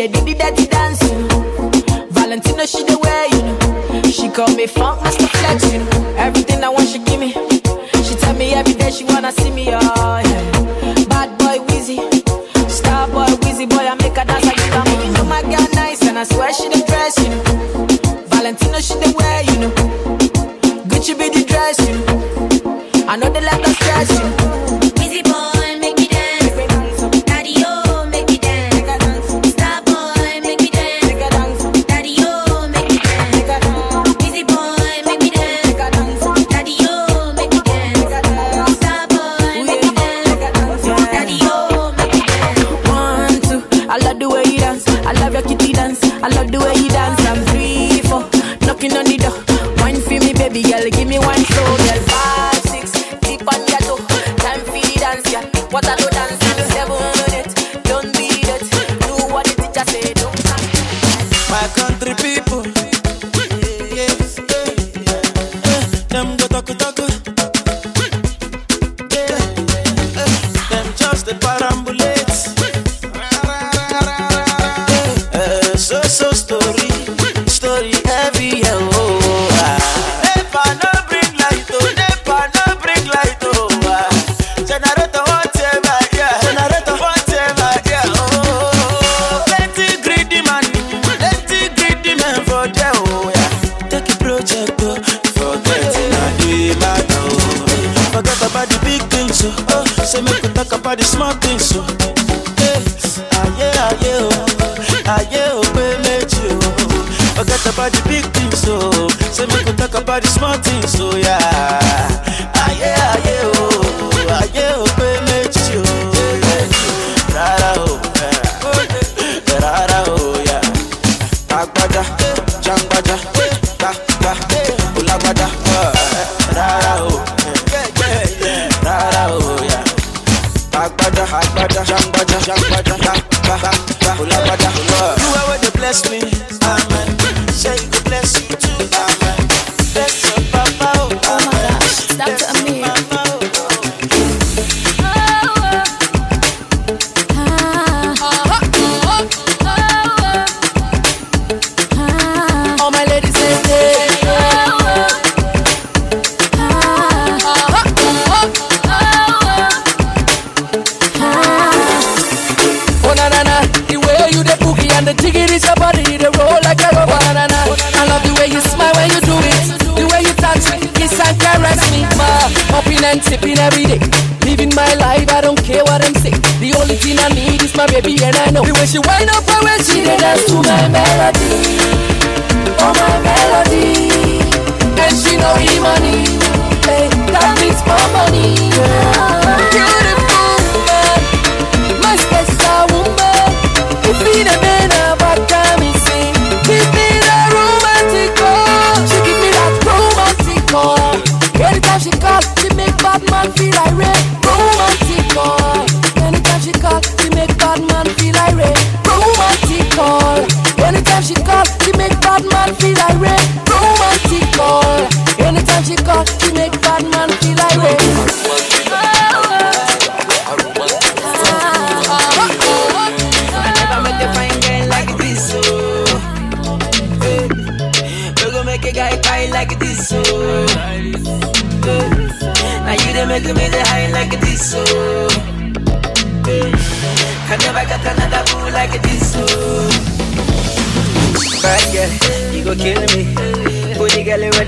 [0.00, 2.06] Dey do the dirty know.
[2.08, 4.10] Valentino she the way You know.
[4.10, 5.70] She call me Funkmaster Flex.
[5.70, 6.16] You know.
[6.16, 7.32] Everything I want she give me.
[8.02, 9.66] She tell me every day she wanna see me.
[9.68, 9.99] Oh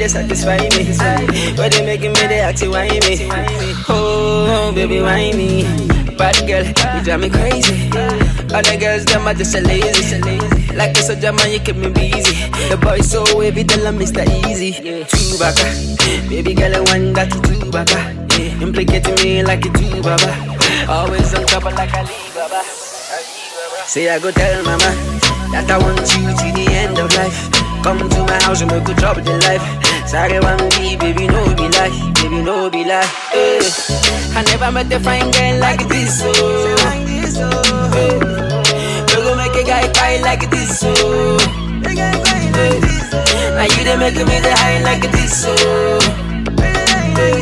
[0.03, 0.90] they satisfy me.
[1.57, 3.22] Where they making me, they you why me.
[3.88, 5.62] Oh, baby, why me?
[6.18, 7.88] Bad girl, you drive me crazy.
[8.53, 10.18] Other girls, them are just a lazy.
[10.74, 12.34] Like a soldier man, you keep me busy.
[12.68, 14.24] The boy so wavy, tell him Mr.
[14.26, 14.82] Eazi.
[15.07, 15.70] Two baka,
[16.28, 18.03] baby girl, I want that two baka.
[18.61, 20.34] Implicating me like a two baba.
[20.90, 22.03] Always on top of like a
[22.34, 22.62] Baba.
[23.86, 24.90] Say I go tell mama
[25.53, 27.62] that I want you to the end of life.
[27.84, 29.82] Come to my house and make a drop the life.
[30.12, 33.00] Sorry, one me, baby, no be lie, baby, no be lie.
[33.32, 33.60] Hey.
[34.36, 36.76] I never met a fine girl like this, oh.
[37.96, 38.18] Hey.
[39.08, 41.38] We gon' make a guy cry like this, oh.
[41.88, 41.94] Hey.
[43.56, 46.00] Now you done make me the high like this, oh.
[47.16, 47.40] Hey.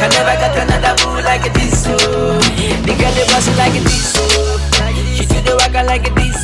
[0.00, 2.40] I never got another boo like this, oh.
[2.88, 4.61] The girl they boss like this, oh.
[5.22, 6.42] She do the waka like this.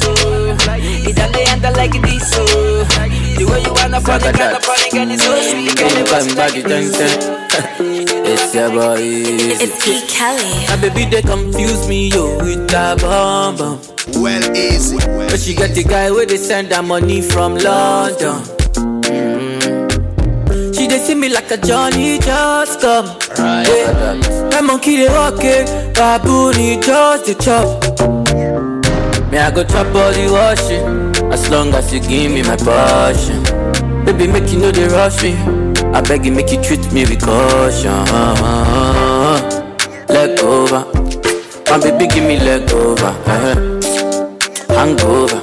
[1.09, 2.85] It done the enter like this, oh.
[3.39, 5.77] The way you wanna put it, got the funny girl is so sweet.
[5.77, 6.97] Girl they boss like this.
[8.31, 8.97] It's your boy.
[9.01, 10.07] It's P.
[10.07, 10.67] Kelly.
[10.69, 13.81] My baby they confuse me yo with that bomb bomb.
[14.23, 14.97] Well easy.
[14.97, 18.43] But she got the guy where they send her money from London.
[19.09, 20.75] Mm.
[20.77, 23.07] She they see me like a Johnny just come.
[23.39, 23.67] Right.
[23.67, 24.15] Yeah.
[24.51, 28.18] That monkey they walk it, baboon he just the chop.
[29.31, 33.43] Me I go chop the washing, as long as you give me my passion.
[34.05, 35.35] Baby make you know they rush me.
[35.93, 37.93] I beg you make you treat me with caution.
[40.09, 40.85] Leg over,
[41.71, 43.07] my baby give me leg over.
[43.07, 43.55] Uh-huh.
[44.75, 45.41] Hangover,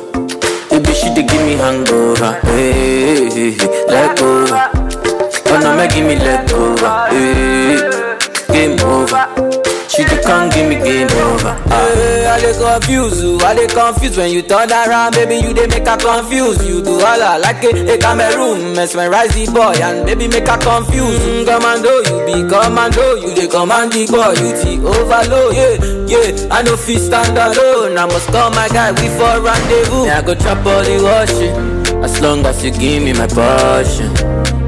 [0.70, 2.40] baby she dey give me hangover.
[2.42, 3.86] Hey, hey, hey.
[3.88, 7.08] leg over, oh no make give me leg over.
[7.10, 8.18] Hey,
[8.52, 9.65] game over.
[9.90, 11.54] She just can't give me game over.
[11.72, 15.68] Hey, I dey confuse you, I dey confuse when you turn around, baby you dey
[15.68, 16.60] make her confuse.
[16.68, 21.20] You do holla like it, a, Cameroon, mesmerize the boy and baby make her confuse.
[21.24, 25.56] Mm, commando, you be commando, you dey command the boy, you the overload.
[25.56, 25.80] Yeah,
[26.12, 27.98] yeah, I no fit stand alone.
[27.98, 30.06] I must call my guy, we for rendezvous.
[30.06, 34.12] Yeah, I go chop all the washing, as long as you give me my passion.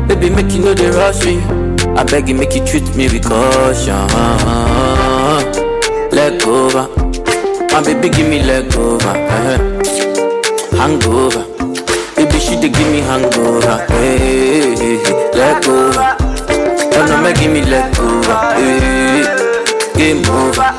[0.07, 1.41] Baby, make you know they rush me.
[1.97, 4.07] I beg you, make you treat me with caution.
[6.17, 6.87] Leg over,
[7.71, 9.07] my baby, give me leg over.
[9.07, 9.57] Uh-huh.
[10.77, 11.43] Hangover,
[12.15, 13.85] baby, she dey give me hangover.
[13.87, 15.31] Hey, hey, hey.
[15.39, 18.35] leg over, oh no, make give me leg over.
[18.57, 19.23] Hey,
[19.95, 20.69] game over,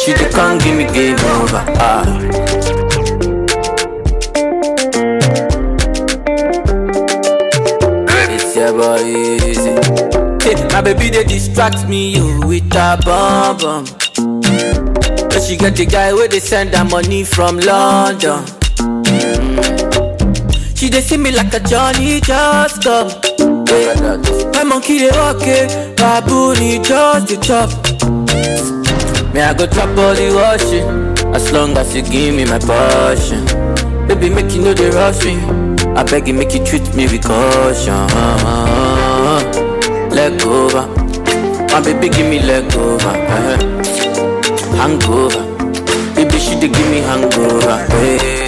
[0.00, 1.62] she dey come give me game over.
[1.78, 2.06] Ah.
[8.98, 9.70] Easy.
[10.42, 13.99] Hey, my baby they distract me yo with a bomb bomb.
[15.46, 18.44] She get the guy where they send her money from London.
[18.76, 20.76] Mm.
[20.76, 23.08] She they see me like a Johnny just come.
[24.54, 27.70] My monkey they okay, my booty just the chop.
[29.34, 33.44] Me I go chop all the washing, as long as you give me my passion.
[34.06, 35.36] Baby make you know they rush me,
[35.96, 38.06] I beg you make you treat me with caution.
[40.14, 40.68] Let go,
[41.72, 42.96] my baby give me let go.
[42.96, 44.09] Uh-huh
[44.80, 45.44] hangover.
[46.14, 47.86] Baby, she did give me hangover.
[47.92, 48.39] Hey.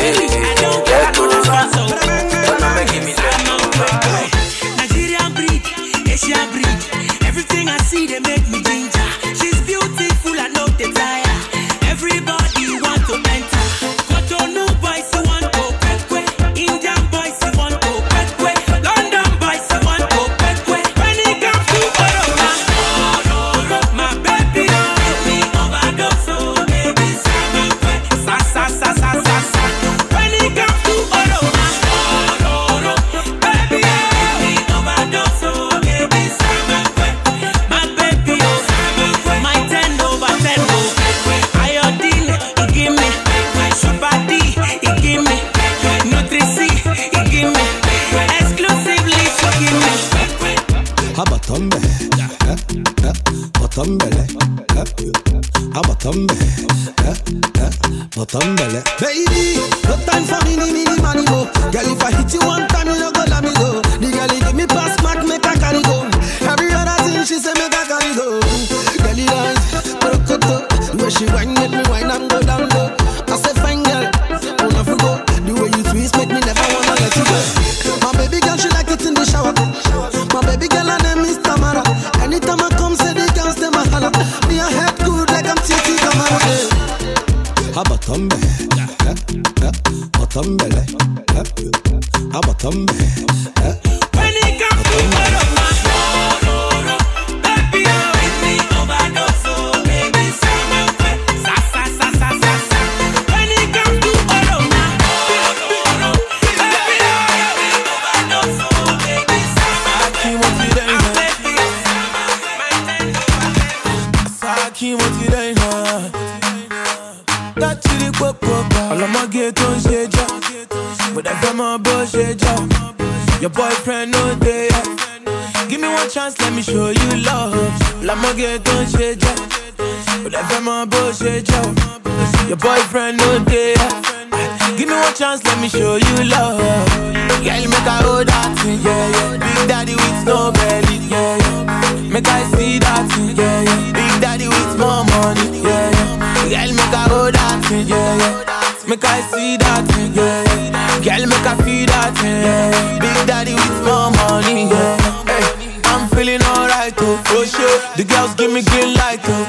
[156.83, 157.79] light, oh, oh for sure.
[157.95, 159.47] The girls give me green light, oh.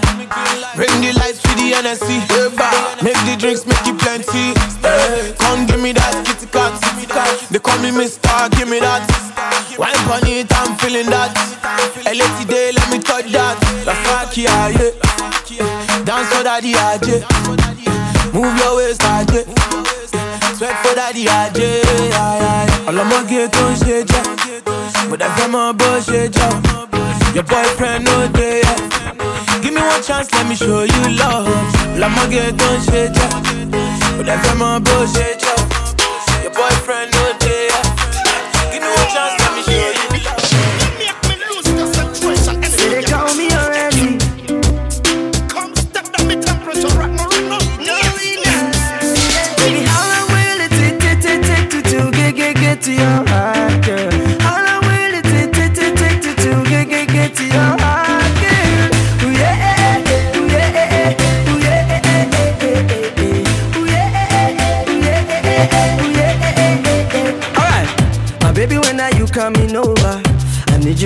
[0.78, 2.22] Bring the lights for the NSC.
[3.02, 4.54] Make the drinks, make it plenty.
[5.42, 6.74] Come give me that kitty cat.
[7.50, 8.30] They call me Mr.
[8.54, 9.02] Give me that.
[9.82, 11.34] Wine on it, I'm feeling that.
[12.06, 13.58] A lady let me touch that.
[13.86, 16.06] La fakia, yeah.
[16.06, 17.26] Dance for daddy, AJ.
[18.34, 19.50] Move your waist, AJ.
[20.58, 21.82] Sweat for daddy, AJ.
[22.88, 25.10] All of my gear, don't shake, yeah.
[25.10, 26.93] But I feel my bullshit, yeah.
[27.34, 29.62] Your boyfriend no day off.
[29.64, 31.48] Give me one chance, let me show you love.
[31.98, 33.44] La ma gueule, don't shake up.
[34.18, 35.73] But that's grandma, bro, shake up.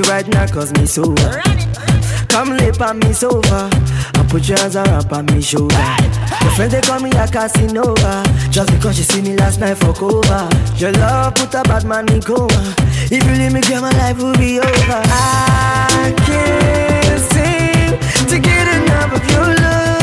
[0.08, 1.04] right now cause me so
[2.30, 3.70] Come lip on me sofa
[4.16, 5.76] I put your hands around on me shoulder.
[6.42, 9.94] Your friends they call me a Casanova Just because she see me last night for
[9.94, 12.76] cover Your love put a bad man in coma.
[13.10, 14.68] If you leave me girl my life will be over.
[14.70, 19.97] I can't seem to get enough of your love.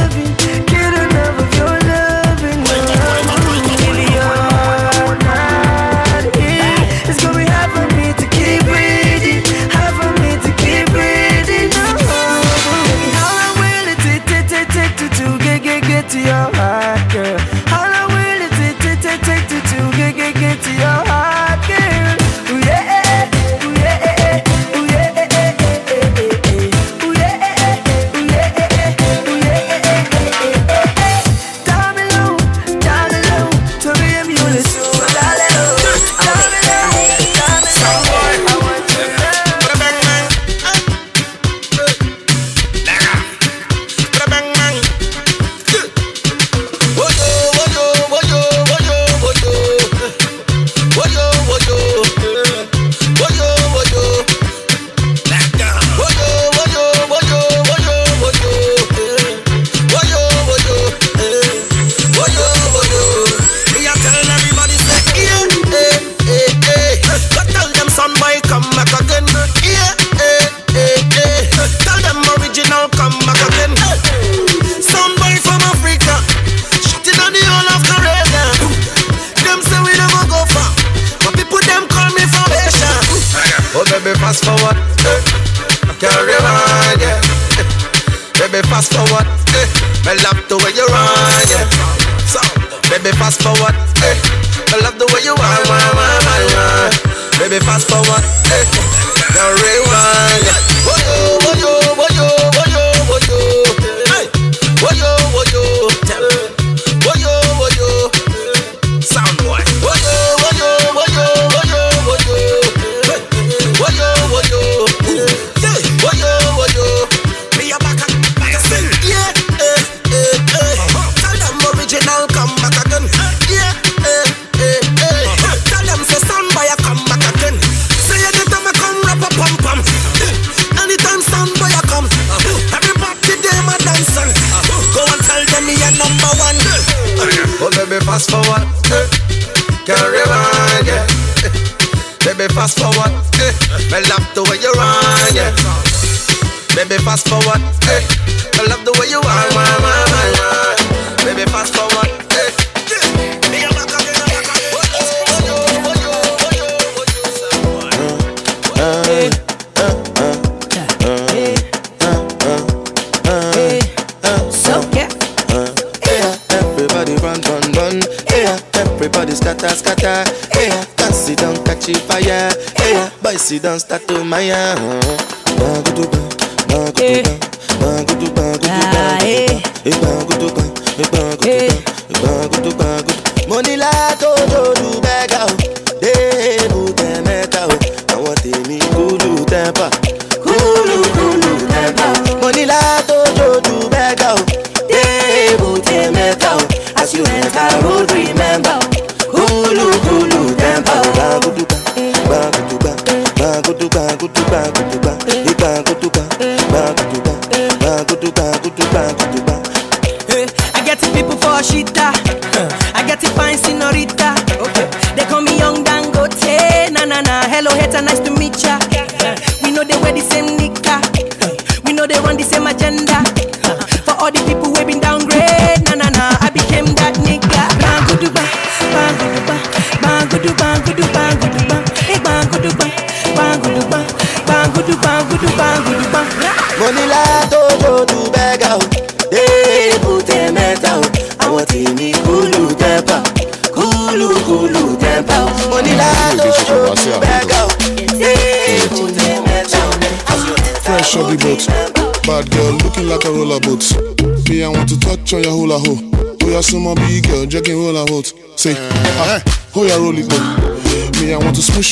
[173.64, 175.43] dance to my hand.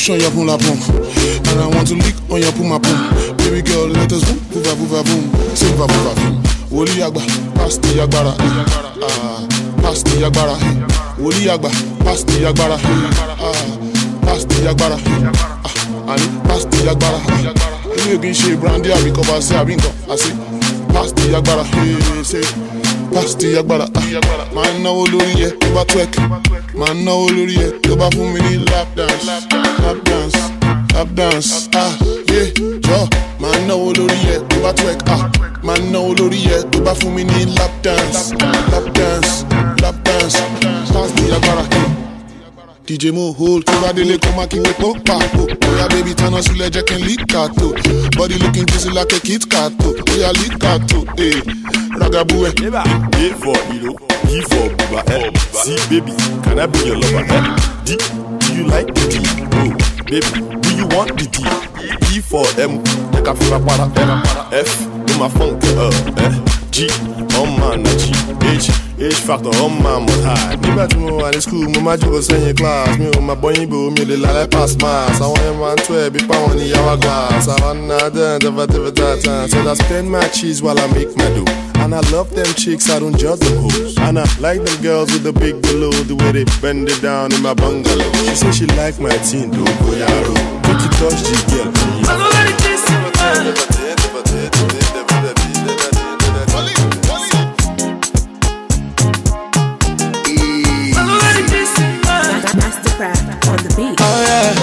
[0.03, 0.77] push on your boom, la boom.
[1.47, 3.37] And I want to lick on your boom, my boom.
[3.37, 5.55] Baby girl, let us boom, boom, boom, boom, boom.
[5.55, 6.43] Say boom, boom, boom.
[6.73, 7.21] Wòlíì àgbà,
[7.55, 8.33] pásítì agbára,
[9.05, 9.47] ah,
[9.83, 10.55] pásítì agbára.
[11.21, 11.69] Wòlíì àgbà,
[12.03, 12.77] pásítì agbára,
[13.37, 13.65] ah,
[14.25, 14.97] pásítì agbára.
[15.63, 17.19] Ah, àní pásítì agbára.
[17.97, 20.29] Ilé ògì ń ṣe brandy àbí kọfà sí àbí nǹkan àti
[20.93, 21.63] pásítì agbára.
[22.29, 22.41] Ṣé
[23.13, 23.85] pásítì agbára?
[24.55, 26.13] Máa ń náwó lórí ẹ tó bá twerk,
[26.79, 29.62] máa ń náwó lórí ẹ tó bá fún mi ní lap dance.
[29.93, 30.37] Lap dance,
[30.95, 31.69] lap dance.
[31.75, 31.93] Ah,
[32.31, 32.49] yeah,
[32.81, 33.07] jọ.
[33.39, 35.05] Máa náwó lórí yẹ tó bá twerk.
[35.05, 35.29] Ah,
[35.63, 38.33] máa náwó lórí yẹ tó bá fún mi ní lap dance.
[38.71, 39.45] Lap dance,
[39.83, 40.37] lap dance.
[40.93, 41.63] Pass the agbára.
[42.87, 45.45] DJ Mo hold tó bá délé kó má kí wé pó pàpò.
[45.61, 47.69] Bóyá baby tán náà sílẹ̀ jẹ́ kí n lí kàtó.
[48.17, 49.93] Body looking juicy like a kit kàtó.
[50.09, 51.05] Bóyá lí kàtó.
[51.21, 51.37] Eh,
[52.01, 52.73] ragabu ẹ̀.
[52.73, 52.83] A
[53.41, 53.93] for Ilo,
[54.25, 55.29] B for Buba, eh.
[55.53, 56.13] See, baby,
[56.43, 57.25] can I be your lover?
[57.29, 57.73] Eh?
[57.85, 57.97] D,
[58.53, 59.15] you like the D?
[59.57, 59.71] Oh,
[60.05, 61.41] baby, do you want the D?
[62.15, 62.77] E for M,
[63.11, 64.21] like a para.
[64.53, 65.89] F, in my funk, uh,
[66.21, 66.33] eh.
[66.71, 66.87] G,
[67.37, 68.13] on my G.
[68.45, 70.55] H, H factor on my must high.
[70.61, 72.97] Nígbà tí mo wà ní school, mo máa jókòó sẹ́yìn class.
[72.99, 75.19] Mi ò máa bọ́ yín mi ò lè lálẹ́ pass mass.
[75.21, 77.47] Àwọn yẹn máa ń tó ẹ̀bí páwọn ní yàrá glass.
[77.55, 79.49] Àwọn náà dẹ́n dẹ́fẹ́ dẹ́fẹ́ dáadáa.
[79.51, 81.72] So I spend my cheese while I make my dough.
[81.83, 83.97] And I love them chicks, I don't judge them hoes.
[83.99, 87.33] And I like them girls with the big below, the way they bend it down
[87.33, 88.09] in my bungalow.
[88.23, 90.33] She say she like my teen, don't go yaro.
[90.63, 91.71] Make you touch this girl.
[102.55, 103.99] Masterkraft on the beat.
[103.99, 104.55] Oh yeah.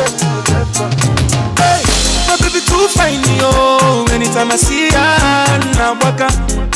[1.61, 1.85] Hey,
[2.29, 4.07] my baby too fine, yo.
[4.15, 6.29] Anytime I see her, now waka.
[6.33, 6.70] Hey,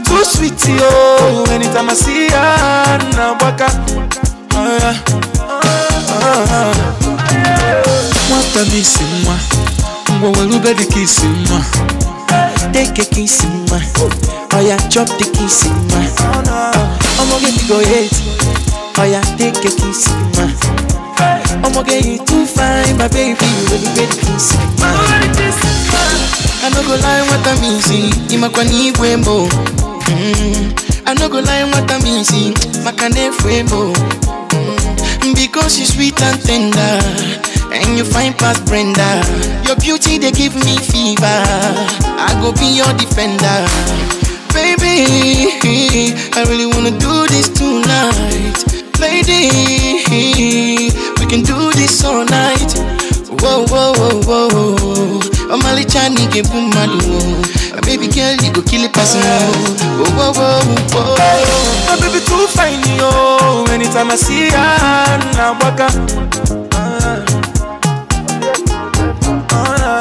[0.00, 1.44] you too sweet yo.
[1.52, 3.66] Anytime i see ya na waka
[4.56, 4.96] oh, yeah.
[6.10, 6.74] oh,
[8.30, 9.36] nwata m isi mma
[10.18, 11.64] ngwa nwere ube dịka isi mma
[12.70, 13.80] deke ka isi mma
[14.58, 16.00] ọya chọp dịka isi mma
[17.22, 18.12] ọmọ gị dịgo yet
[18.98, 20.44] ọya deke ka isi mma
[21.68, 23.46] ọmọ gị you too fine my baby.
[23.68, 24.88] Nwere ube dịka isi mma
[26.62, 29.48] I no go lie what nwata m isi ịmakwa n'igwe mbụ
[30.10, 30.74] Mm,
[31.06, 32.52] I no go lie nwata m isi
[32.84, 33.92] maka na-efu ebo
[34.52, 37.00] Mm, because you sweet and tender
[37.72, 39.22] and you fine past Brenda.
[39.66, 41.42] Your beauty they give me fever.
[42.18, 43.62] I go be your defender.
[44.52, 48.58] Baby I really wanna do this tonight.
[48.98, 52.74] Lady we can do this all night
[53.38, 55.20] whoa whoa whoa whoa
[55.54, 57.20] ọmọlẹ́cha ni gẹ̀bù mmadụ o
[57.74, 59.22] my baby girl you go kill a person
[60.02, 60.60] o whoa whoa
[60.94, 61.16] whoa.
[61.88, 63.10] My baby too fine, yo.
[63.74, 65.88] Anytime I see her, na waka.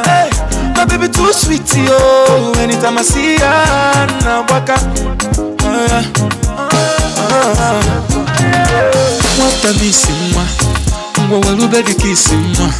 [0.10, 0.30] Hey,
[0.76, 1.98] my baby too sweet, yo.
[2.64, 4.76] Anytime I see her, na waka.
[9.38, 10.46] nwata m isi mma
[11.28, 12.74] ngwa welube the kiss mma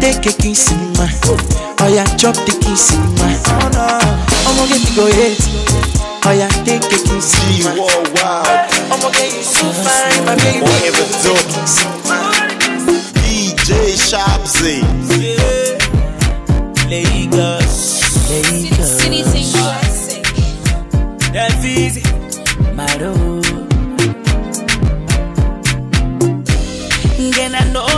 [0.00, 1.06] take a kiss mma
[1.84, 3.28] oya chop the kiss mma
[4.48, 5.44] ọmọge mi go hate.
[6.28, 7.72] Oya take a kiss mma
[8.94, 10.60] ọmọge you so fine my baby.
[10.60, 11.06] Whatever
[13.22, 13.68] DJ
[14.08, 14.76] Shabsy.
[16.90, 17.76] Lagos,
[18.30, 18.77] Lagos.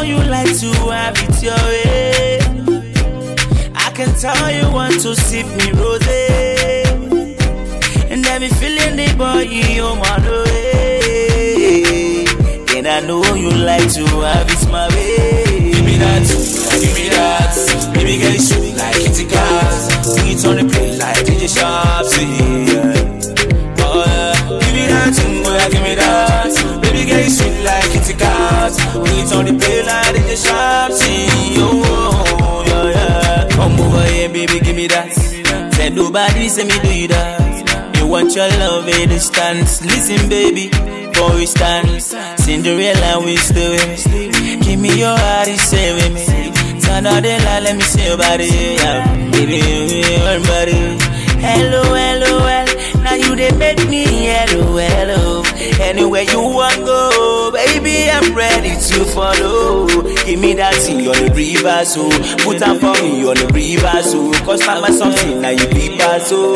[0.00, 2.38] Know you like to have it your way.
[3.74, 6.06] I can tell you want to sip me rose.
[8.10, 12.24] And be feeling the boy you my way.
[12.76, 15.72] And I know you like to have it my way.
[15.72, 16.22] Give me that,
[16.80, 17.54] give me that.
[17.94, 20.04] Baby girl, you sweet like kitty cat.
[20.04, 22.06] Sing it on the plate like DJ Sharp.
[23.82, 24.34] Oh, yeah.
[24.60, 26.89] Give me that, mm, oh, boy, give me that.
[27.10, 28.70] Girl, you sweet like kitty cat.
[28.70, 30.92] It on the plate like DJ Sharp.
[31.58, 33.48] Oh, yeah, yeah.
[33.50, 35.10] Come over here, baby, give me that.
[35.74, 37.96] Said nobody say me do you that.
[37.98, 39.82] You want your love in distance.
[39.82, 40.68] Listen, baby,
[41.14, 44.30] for instance, Cinderella we still me.
[44.62, 46.80] Give me your heart, you say with me.
[46.80, 48.46] Turn out the light, let me see your body.
[48.46, 50.78] Yeah, baby, your body.
[51.42, 52.69] Hello, hello, well.
[53.36, 55.42] They make me hello, hello.
[55.80, 59.86] Anywhere you want go, baby, I'm ready to follow.
[60.26, 62.10] Give me that thing on the river, so
[62.44, 65.98] put on for me on the river, so cause I'm a something now you be
[66.20, 66.52] so.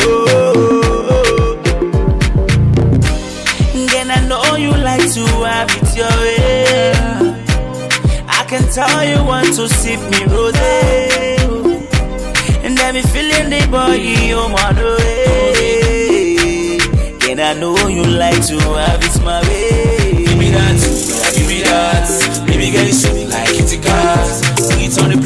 [3.89, 6.93] Then I know you like to have it your way.
[8.29, 10.55] I can tell you want to sip me rose.
[12.63, 15.54] And I be feeling the boy you my way.
[17.35, 20.25] Then I know you like to have it my way.
[20.25, 20.79] Give me that,
[21.35, 22.47] give me that.
[22.47, 24.27] Baby girl, you sweet like kitty cat.
[24.57, 25.24] Sing it on the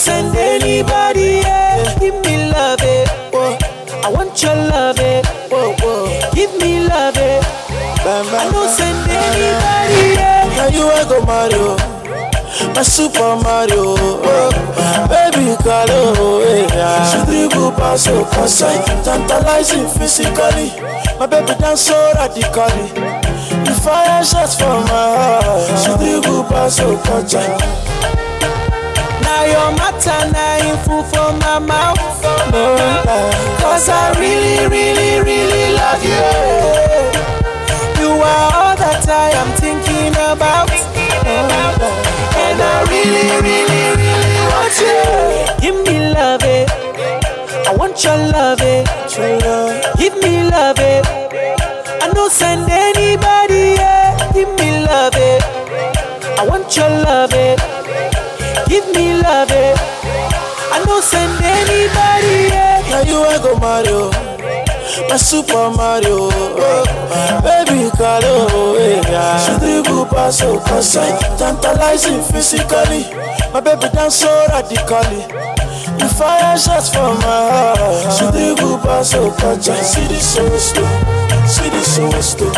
[0.00, 1.42] send anybody.
[1.44, 1.98] Yeah.
[1.98, 3.08] Give me love it.
[3.32, 3.58] Whoa.
[4.02, 5.26] I want your love it.
[5.50, 6.30] Whoa, whoa.
[6.34, 7.44] Give me love it.
[8.02, 10.16] I don't send anybody.
[10.16, 10.48] Yeah.
[10.56, 11.76] Now you I go Mario,
[12.74, 14.50] my Super Mario, oh,
[15.08, 17.04] baby Carlo, yeah.
[17.08, 20.72] She dribble pass so concise, tantalizing physically.
[21.18, 22.88] My baby dance so radically.
[23.68, 25.78] You fire shots from my heart.
[25.78, 27.89] She dribble pass so concise.
[29.30, 31.98] Now your matter now in full for my mouth.
[32.52, 33.30] Oh,
[33.62, 36.26] cause I really, really, really love you.
[38.00, 40.68] You are all that I am thinking about.
[40.74, 44.98] Oh, and I really, really, really want you.
[45.62, 46.68] Give me love it.
[47.68, 48.84] I want your love it.
[49.96, 51.06] Give me love it.
[52.02, 53.78] I don't send anybody.
[53.78, 54.32] Yeah.
[54.34, 55.44] Give me love it.
[56.36, 57.79] I want your love it.
[58.70, 59.74] Give me love it.
[60.70, 62.54] I don't send anybody.
[62.54, 62.78] Yeah.
[62.88, 64.10] Now you I go Mario,
[65.10, 66.86] my Super Mario, oh,
[67.42, 69.38] baby Carlo, yeah.
[69.42, 71.36] She dribble pass oh, so concise, eh.
[71.36, 73.10] tantalizing physically.
[73.52, 75.26] My baby dance so radically.
[75.98, 78.14] You fire shots from my heart.
[78.14, 79.94] She dribble pass oh, so concise.
[79.94, 82.52] See this oh, so slow, see this so slow.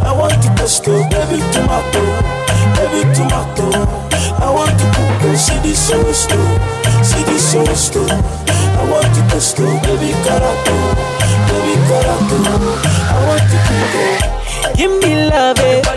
[0.00, 2.02] I want to go slow, baby tomato,
[2.72, 4.01] baby tomato.
[4.38, 4.86] I want to
[5.22, 6.46] go see this so slow,
[7.02, 8.06] see this so slow.
[8.06, 10.76] I want to go slow, baby carato,
[11.48, 12.38] baby carato.
[13.10, 14.32] I want to go.
[14.76, 15.86] Give me love it.
[15.86, 15.90] I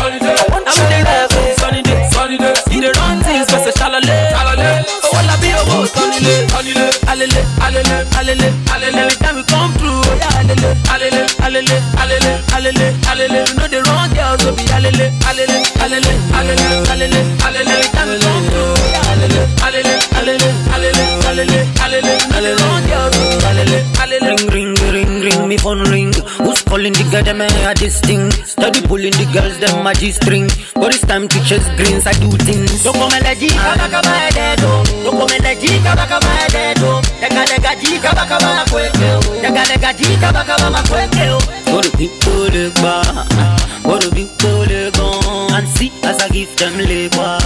[0.00, 1.58] want your love it.
[1.58, 2.54] Sunny day, sunny day.
[2.70, 4.32] You the run things, but say shalale, eh.
[4.32, 4.84] shalale.
[5.04, 6.87] Oh, all I be a wo, sunny day, sunny day.
[7.18, 9.02] Alele, alele, alele, alele.
[9.02, 13.42] Every time we come through, oh yeah, alele, alele, alele, alele, alele, alele.
[13.42, 17.74] You know the wrong girls, so be alele, alele, alele, alele, alele, alele.
[17.74, 22.14] Every time we come through, oh yeah, alele, alele, alele, alele, alele, alele.
[22.14, 24.30] You know the wrong girls, so be alele, alele.
[24.38, 24.87] Ring, ring, ring,
[25.28, 26.12] ring, me phone ring.
[26.44, 28.30] Who's calling the girl, them I this thing.
[28.44, 30.48] Steady pulling the girls, them my G-string.
[30.74, 32.82] But this time to chase greens, I do things.
[32.82, 34.84] Don't come and G kaba kaba ededo.
[35.04, 37.02] Don't come and G kaba kaba ededo.
[37.20, 39.08] Lega lega G kaba kaba makweke.
[39.42, 41.24] Lega lega G kaba kaba makweke.
[41.72, 43.84] What do people look back?
[43.84, 45.52] What do people look on?
[45.52, 47.38] And see as I give them labor.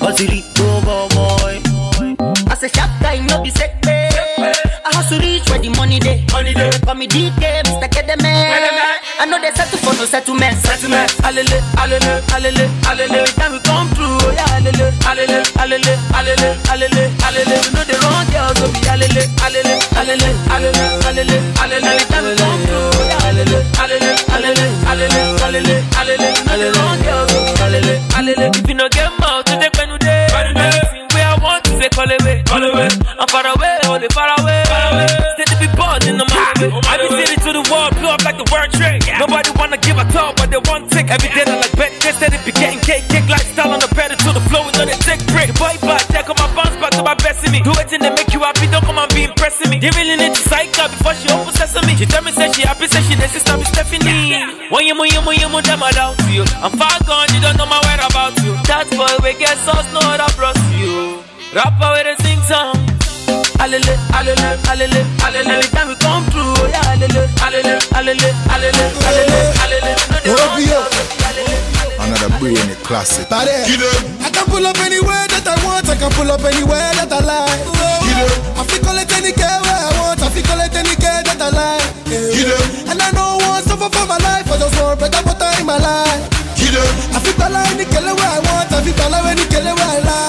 [0.00, 1.60] Cause it go go boy.
[2.50, 4.07] As a sharp guy, no be set pay.
[5.68, 6.24] The money day.
[6.32, 6.70] Money day.
[6.84, 7.88] Call me DJ, Mr.
[7.88, 8.32] Kedeme.
[9.20, 10.56] I know they settle for no settlement.
[10.58, 11.10] Settlement.
[11.26, 13.18] Alele, alele, alele, alele.
[13.20, 17.56] Every time we come through, oh yeah, alele, alele, alele, alele, alele, alele.
[17.64, 21.88] You know the wrong girls, so be alele, alele, alele, alele, alele, alele.
[21.92, 26.28] Every time we come through, oh yeah, alele, alele, alele, alele, alele, alele.
[26.38, 28.46] You know the wrong girls, so be alele, alele.
[28.56, 30.26] If you no get mouth, to take when you day.
[30.32, 32.88] Anything where I want to say, call away, call away.
[33.18, 34.62] I'm far away, only far away.
[34.64, 35.47] Stay to be bored
[36.58, 36.68] the.
[36.90, 39.06] I be sitting to the wall, blow up like the word trade.
[39.18, 41.10] Nobody wanna give a talk, but they want take.
[41.10, 44.18] Every day I like bet, they steady be getting cake, cake lifestyle on the pedal
[44.18, 45.54] to the flow, we know they take break.
[45.54, 47.62] Boy, back, check on my bounce back to my best in me.
[47.62, 49.78] Do it and they make you happy, don't come and be impressing me.
[49.78, 51.94] They really need to psych out before she open sesame.
[51.94, 54.68] She tell me, say she happy, say she the sister be Stephanie.
[54.70, 56.44] When you move, you move, you move, them I doubt you.
[56.58, 58.52] I'm far gone, you don't know my whereabouts you.
[58.66, 61.22] That boy, we get sauce, no other plus you.
[61.54, 62.97] Rapper with a sing song.
[63.68, 65.52] Alele, alele, alele, alele.
[65.52, 69.92] Every time we come through, oh yeah, alele, alele, alele, alele, alele, alele.
[70.24, 71.52] You know they want us, alele.
[72.00, 73.28] Another brainy classic.
[73.28, 73.36] I
[74.32, 75.84] can pull up anywhere that I want.
[75.84, 77.60] I can pull up anywhere that I like.
[78.56, 80.22] I feel call it any care where I want.
[80.24, 82.08] I feel call it any care that I like.
[82.88, 84.48] And I know one suffer for my life.
[84.48, 86.24] I just want better better in my life.
[86.56, 88.72] I feel call any care where I want.
[88.72, 90.27] I feel call any care where I like.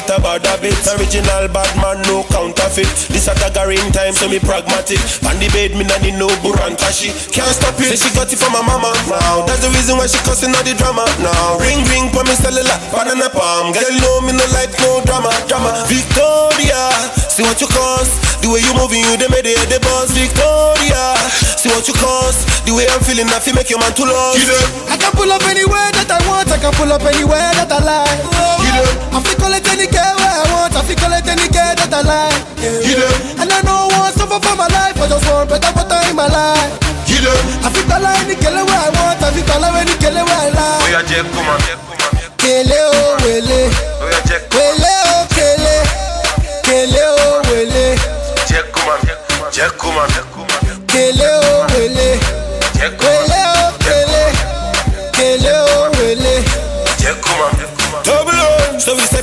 [0.00, 2.88] Bad girl with a bad habit Original bad man, no counterfeit.
[3.12, 5.00] This a dagger in time, so me pragmatic.
[5.28, 8.38] On the bed, me nah need no burankashi Can't stop it, say she got it
[8.38, 8.92] from my mama.
[9.08, 11.04] Now, that's the reason why she cussing all the drama.
[11.20, 15.32] Now, ring ring for me cellular Banana palm, girl know me no like no drama
[15.48, 16.88] Drama, Victoria
[17.28, 18.10] See what you cause.
[18.40, 20.12] The way you moving, you they made it the boss.
[20.12, 21.16] Victoria
[21.60, 22.44] See what you cause.
[22.64, 24.40] The way I'm feeling, I feel make your man too lost.
[24.88, 26.48] I can pull up anywhere that I want.
[26.48, 28.20] I can pull up anywhere that I like.
[29.10, 31.92] I feel call it any get where I want, I feel collect any girl that
[31.92, 32.40] I like.
[32.62, 32.80] Yeah.
[32.88, 33.42] You know.
[33.42, 36.26] And I know one suffer for my life, I just want better water in my
[36.30, 36.72] life.
[37.10, 37.20] You.
[37.62, 40.48] I feel call any girl where I want, I feel call any girl where I
[40.56, 40.82] like.
[40.88, 41.54] Oya jẹ kuma.
[42.40, 43.68] Kele o wele.
[44.56, 45.76] Wele o kele.
[46.64, 47.98] Kele o wele.
[48.48, 48.94] Jẹ kuma.
[49.52, 49.66] Jẹ.
[50.88, 52.08] Kele o wele.
[52.74, 53.10] Jẹ kuma.
[53.10, 53.59] Wele.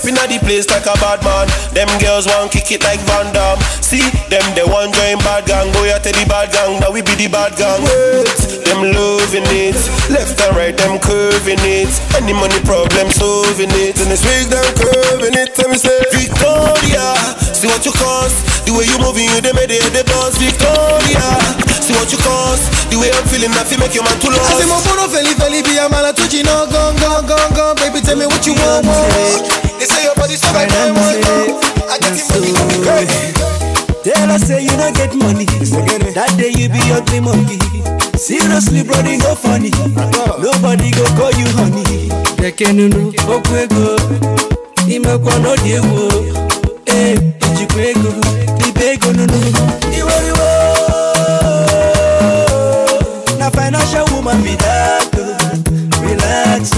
[0.09, 0.15] On.
[0.15, 1.47] So we step in the place like a bad man.
[1.73, 3.59] Them girls want kick it like Van Damme.
[3.81, 5.71] See them they want join bad gang.
[5.73, 6.79] Go ya to the bad gang.
[6.79, 7.81] Now we be the bad gang.
[7.83, 8.27] Wait,
[8.65, 9.77] them loving it.
[10.11, 11.91] Left and right them curving it.
[12.15, 13.99] Any money problem solving it.
[13.99, 15.55] And this week them curving it.
[15.55, 17.15] Tell me say Victoria.
[17.55, 18.65] See what you cost.
[18.67, 20.37] The way you moving you they made it the boss.
[20.37, 21.25] Victoria.
[21.83, 22.91] See what you cost.
[22.91, 24.55] The way I'm feeling I feel make your man too lost.
[24.55, 27.51] I say mo bono feli feli be a man a tuchi no gone gone gone
[27.55, 27.75] gone.
[27.79, 29.66] Baby tell me what you want want.
[29.79, 31.21] They say your body so bad I want
[31.89, 33.33] I get the money crazy.
[34.03, 35.45] Tell us say you don't get money.
[36.15, 37.59] That day you be ugly monkey.
[38.17, 39.69] Seriously, bro, they go funny.
[40.41, 42.09] Nobody go call you honey.
[42.37, 43.99] Tekenunu, okwego,
[44.87, 46.09] imekwa no diego.
[46.85, 47.19] Eh,
[47.53, 48.13] ijikwego,
[48.65, 49.53] libego nunu.
[49.97, 50.47] Iworiwo,
[53.39, 55.13] na financial woman be that.
[56.01, 56.71] Relax,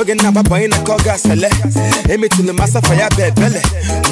[0.00, 1.48] oge na-agbabanye na ka ọ ga-asele.
[2.08, 3.62] Emetụla m asafa ya bụ ebele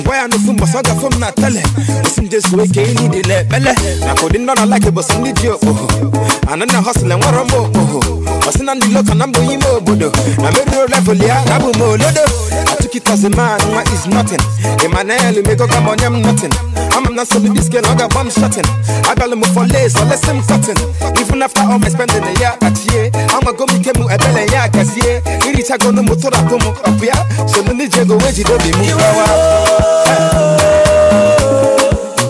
[0.01, 1.63] ngwa ya n'ofu mbọsị ọ gafọ m na tele.
[2.07, 3.73] Osi ndị zuo ike ili dị na ekpele
[4.07, 5.87] maka ụdị ndị na-ala ka ndị dị okpoho.
[6.53, 8.01] Anana hosịla nwere m okpoho.
[8.51, 10.13] Ọsị na ndị loka na mbụ ime obodo
[10.43, 12.25] na merụrụ level ya na abụ m olodo
[12.73, 14.43] atụkịtazi man nwa is nothing.
[14.85, 16.53] Emmanuel megoga m onye m nothing.
[16.97, 18.65] Ama m na nsogbu diske na ọ ga-agba m shotin
[19.11, 20.77] agalụ m for lace olesi m cotton
[21.21, 26.03] even after all my spending ya kpachie amago m ike m ebele ya gazie irichagonu
[26.03, 27.17] m tụrapụ m ọpụ ya
[27.47, 29.27] so m ndị ego wee jide obi m gbawa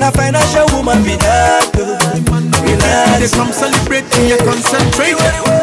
[0.00, 1.76] Na financial woman be that.
[1.80, 1.99] oh.
[3.20, 5.14] They come celebrate, we are concentrate.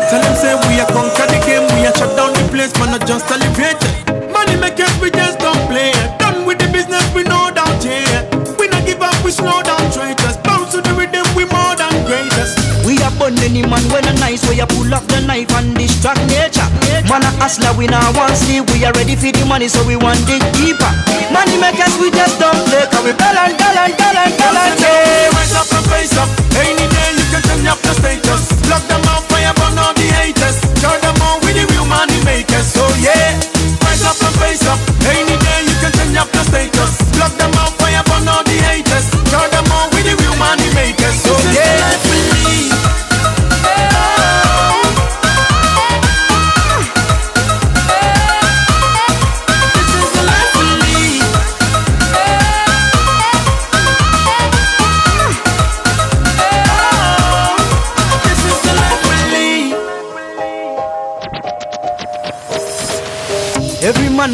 [0.10, 2.94] Tell them say we are conquer the game, we are shut down the place, man,
[2.94, 3.82] not just celebrate.
[4.30, 5.92] Money makers, we just don't play.
[6.22, 8.24] Done with the business, we know doubt, yeah.
[8.62, 10.38] We not give up, we slow down traitors.
[10.46, 12.62] Bounce to the rhythm, we more than greatest.
[12.86, 15.74] We are born any man when a nice way you pull up the knife and
[15.76, 16.70] distract nature.
[17.10, 18.70] Man a hustler, we now want sleep.
[18.72, 20.94] We are ready for the money, so we want it deeper.
[21.34, 22.86] Money makers, we just don't play.
[22.88, 24.80] Cause we balance, balance, balance, balance.
[24.80, 26.30] Hey, rise up and face up.
[26.56, 27.17] Any day you can turn
[27.66, 28.70] up the status.
[28.70, 28.97] Lock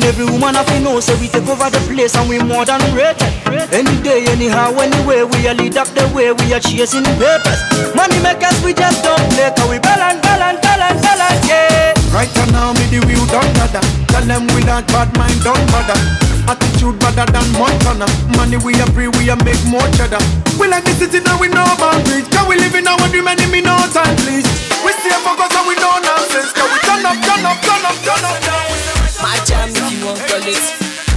[0.03, 2.67] Every every woman have to know, so we take over the place and we more
[2.67, 3.23] than rated.
[3.71, 7.59] Any day, anyhow, anywhere, we are lead up the way, we are chasing papers.
[7.95, 11.95] Money makers, we just don't play, cause we balance, balance, balance, balance, yeah.
[12.11, 13.79] Right now, me the real don't bother.
[14.11, 15.95] Tell them we not bad mind, don't bother.
[16.51, 18.03] Attitude better than Montana.
[18.35, 20.19] Money we are free, we are make more cheddar.
[20.59, 22.27] We like the city now we know boundaries.
[22.27, 24.43] Can we live in our dream and me no time, please?
[24.83, 26.51] We stay focused and we know nonsense.
[26.51, 28.92] Can we turn up, turn up, turn up, turn up, turn up.
[29.23, 30.59] My jam if you want call it.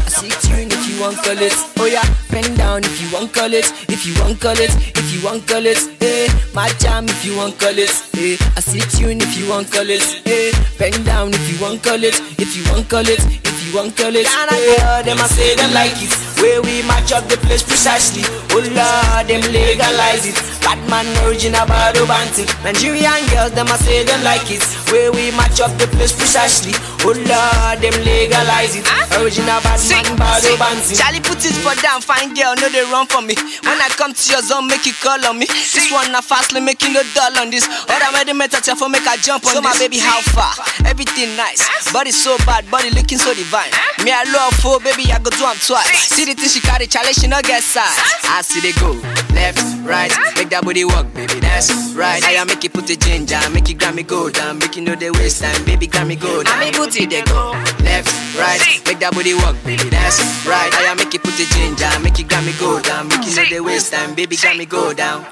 [0.07, 1.53] I see tune if you want call it.
[1.83, 3.66] Oh yeah, bend down if you want call it.
[3.91, 5.78] If you want call it, if you want call it.
[6.01, 7.91] Eh, my jam if you want call it.
[8.15, 10.07] Eh, I see tune if you want call it.
[10.24, 12.15] Eh, bend down if you want call it.
[12.39, 14.26] If you want call it, if you want call it.
[14.26, 16.12] And I hear them I say them like it.
[16.38, 18.22] Where we match up the place precisely.
[18.55, 20.36] Oh Lord, them legalize it.
[20.62, 22.47] Bad man original bad banting.
[22.62, 24.62] Nigerian girls them I say them like it.
[24.93, 26.76] Where we match up the place precisely.
[27.02, 28.84] Oh Lord, them legalize it.
[29.18, 30.97] Original bad man bad banting.
[30.97, 33.34] Charlie put his foot down, fine girl, no they run for me.
[33.64, 35.47] When I come to your zone, make you call on me.
[35.48, 37.64] This one na fastly making no dull on this.
[37.88, 39.72] Other made me touch for make I jump on so this.
[39.72, 40.52] my baby, how far?
[40.84, 43.65] Everything nice, body so bad, body looking so divine.
[44.05, 46.09] Me I love for baby, I go do am twice.
[46.12, 47.97] See the thing she carry, Charlie she no get size.
[48.28, 48.93] I see they go
[49.34, 51.40] left, right, make that booty work, baby.
[51.40, 52.22] That's right.
[52.22, 55.10] I make it put the ginger, make it Grammy go down, make you know the
[55.10, 55.88] waste time, baby.
[55.88, 56.55] Grammy go down.
[56.55, 57.51] I make it, they go
[57.82, 59.88] left, right, make that booty work, baby.
[59.88, 60.70] That's right.
[60.72, 63.60] I make it put the ginger, make it Grammy go down, make you know the
[63.60, 64.36] waste time, baby.
[64.36, 65.26] Grammy go down.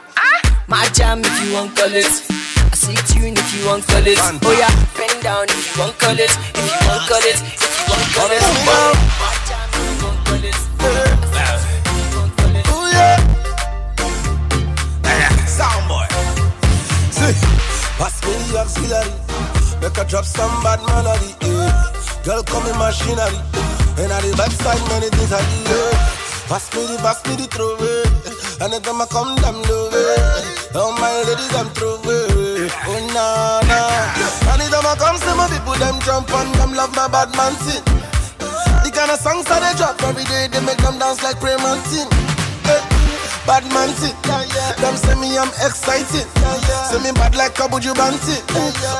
[0.66, 2.53] My jam if you want call it.
[2.84, 4.20] See tune if you want call it.
[4.20, 6.28] Oh yeah, bend down if you want call it.
[6.28, 8.44] If you want call it, if you want call it.
[9.16, 10.52] My jam if you want call it.
[15.48, 16.04] Soundboy.
[18.54, 19.10] Auxiliary.
[19.80, 21.90] Make her drop some bad melody, yeah.
[22.22, 23.40] Girl, come in machinery.
[23.96, 26.22] And on the backside, many things I do, yeah.
[26.48, 27.80] Pass me the, pass me the throw eh.
[27.80, 28.04] away.
[28.60, 30.76] Anytime I come, them do it.
[30.76, 32.33] All my ladies, them throw away.
[32.64, 34.54] Oh, nah, nah.
[34.56, 37.82] Anytime I come, see my people, them jump on, them love my bad man sin.
[38.80, 41.56] The kind of songs that they drop every day, they make them dance like pray
[41.60, 42.08] man sin.
[42.68, 42.80] Eh,
[43.44, 44.16] Bad man sit,
[44.80, 46.24] them say me I'm excited.
[46.88, 48.40] Say me bad like a Buju Banton.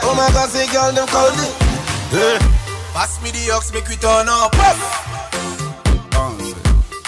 [0.05, 1.53] Oh my God, say girl them call it.
[2.13, 2.37] Hey.
[2.93, 4.53] Pass me the ox, make we turn up.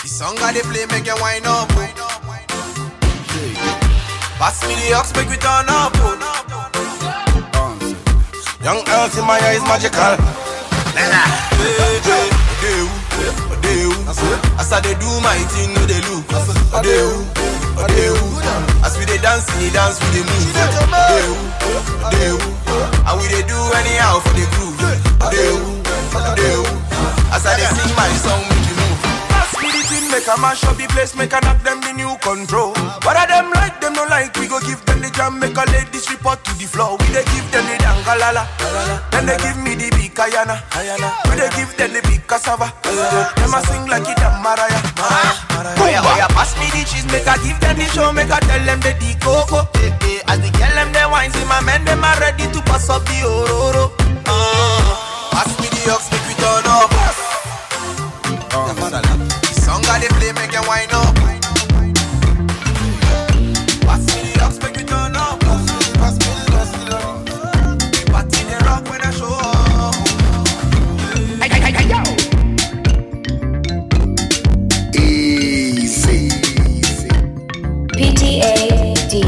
[0.01, 1.69] The song I they play, make you wind up.
[4.41, 5.93] Pass me the ox, make we turn up.
[8.67, 10.19] Young earth in my eyes magical.
[10.99, 12.91] Hey, hey, Odeu,
[13.55, 13.95] Odeu.
[14.59, 16.27] As I they do my thing, no they look.
[16.75, 17.15] Odeu,
[17.79, 18.19] Odeu.
[18.83, 20.51] As we they dance, we dance, we they move.
[20.91, 21.31] Odeu,
[22.11, 22.35] Odeu.
[23.07, 24.83] And we they do anyhow for the groove.
[25.23, 25.63] Odeu,
[26.27, 26.67] Odeu.
[27.31, 28.56] As I they sing my song,
[30.17, 32.73] make a mash up the place, make a knock them the new control.
[33.05, 35.65] What are them like, them no like, we go give them the jam, make a
[35.69, 36.97] ladies report to the floor.
[36.97, 38.49] We they give them the dangalala,
[39.13, 40.65] then they give me the big kayana,
[41.29, 42.73] we they give them the big cassava.
[42.81, 44.81] Them a sing like it a Mariah.
[45.77, 48.41] Oh yeah, oh pass me the cheese, make I give them the show, make I
[48.41, 49.69] tell them the the coco.
[49.85, 52.61] Eh, eh, as they get them the wine, see my men, them are ready to
[52.65, 53.93] pass up the ororo.
[54.25, 54.97] Uh,
[55.37, 56.96] pass me the ox, make we turn up.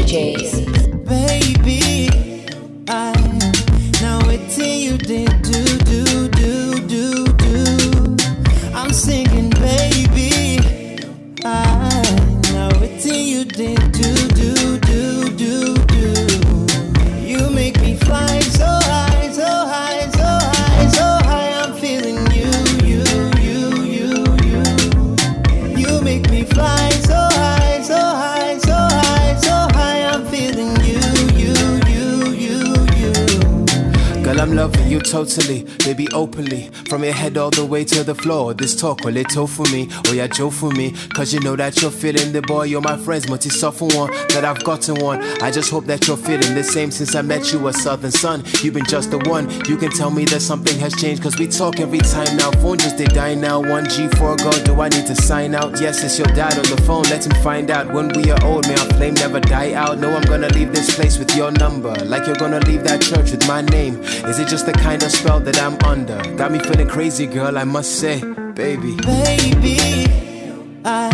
[0.09, 0.48] DJs.
[34.59, 34.78] You.
[34.89, 36.69] Girl, you totally, baby, openly.
[36.89, 38.55] From your head all the way to the floor.
[38.55, 40.93] This talk, well, it told for me, oh yeah, Joe for me.
[41.13, 44.43] Cause you know that you're feeling the boy, you're my friends, multi for one, that
[44.43, 45.21] I've gotten one.
[45.43, 48.43] I just hope that you're feeling the same since I met you, a southern sun.
[48.63, 49.47] You've been just the one.
[49.65, 52.49] You can tell me that something has changed, cause we talk every time now.
[52.53, 53.61] Phone just they die now.
[53.61, 55.79] 1G for go, do I need to sign out?
[55.79, 57.93] Yes, it's your dad on the phone, let him find out.
[57.93, 59.99] When we are old, may our flame never die out.
[59.99, 61.93] No, I'm gonna leave this place with your number.
[62.05, 64.01] Like you're gonna leave that church with my name.
[64.25, 66.17] Is it just the kind of spell that I'm under?
[66.35, 68.21] Got me feeling crazy, girl, I must say,
[68.53, 68.95] baby.
[68.97, 69.77] Baby,
[70.85, 71.09] I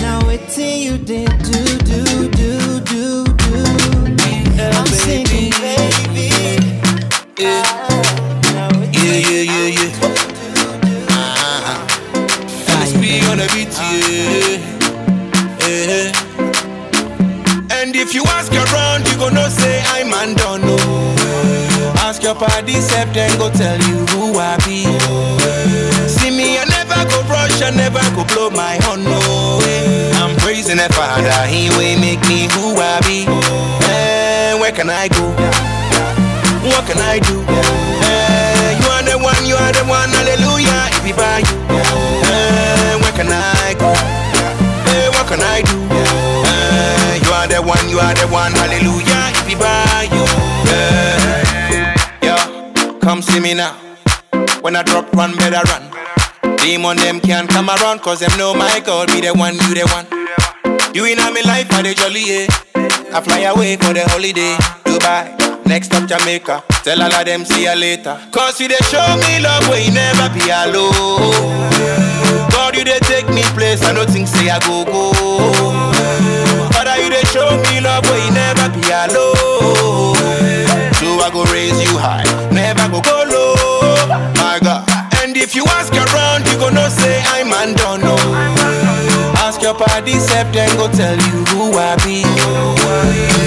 [0.00, 3.62] now waiting you did do do do do do.
[4.78, 6.28] I'm singing, baby.
[7.38, 7.62] Yeah,
[8.92, 10.06] yeah, yeah, yeah, yeah.
[11.08, 11.78] Uh-huh.
[12.76, 14.58] MSP on the beat, yeah.
[15.66, 16.12] yeah.
[17.78, 20.41] And if you ask around, you gonna say I'm undone,
[22.62, 24.84] party, step then go tell you who I be.
[26.08, 29.58] See me, I never go rush, I never go blow my horn, no.
[29.58, 30.12] way.
[30.14, 33.26] I'm praising the Father, He will make me who I be.
[33.90, 35.34] And where can I go?
[36.62, 37.42] What can I do?
[37.42, 40.94] Eh, you are the one, you are the one, hallelujah.
[40.94, 41.58] If you buy you,
[42.22, 43.90] Eh, where can I go?
[43.90, 45.78] Eh, what can I do?
[45.90, 49.34] Eh, you are the one, you are the one, hallelujah.
[49.42, 50.22] If you buy you,
[50.70, 51.41] Eh, yeah,
[53.02, 53.74] come see me now.
[54.62, 56.56] When I drop one, better run.
[56.58, 59.84] Demon them can't come around, cause them know my God be the one, you the
[59.90, 60.06] one.
[60.94, 62.46] You in my life, I the jolly, yeah.
[63.14, 64.54] I fly away for the holiday,
[64.86, 65.66] Dubai.
[65.66, 68.18] Next up Jamaica, tell all of them see ya later.
[68.30, 71.70] Cause you they show me love where you never be alone.
[72.50, 75.12] God, you they take me place, I don't think say I go go.
[76.72, 80.21] Father, you they show me love where you never be alone.
[81.22, 84.34] I go raise you high, never go go oh, low.
[84.42, 84.82] My God.
[85.22, 88.02] And if you ask around, you gonna say I'm undone.
[88.02, 88.18] No.
[89.38, 92.26] Ask your party, step then go tell you who I be.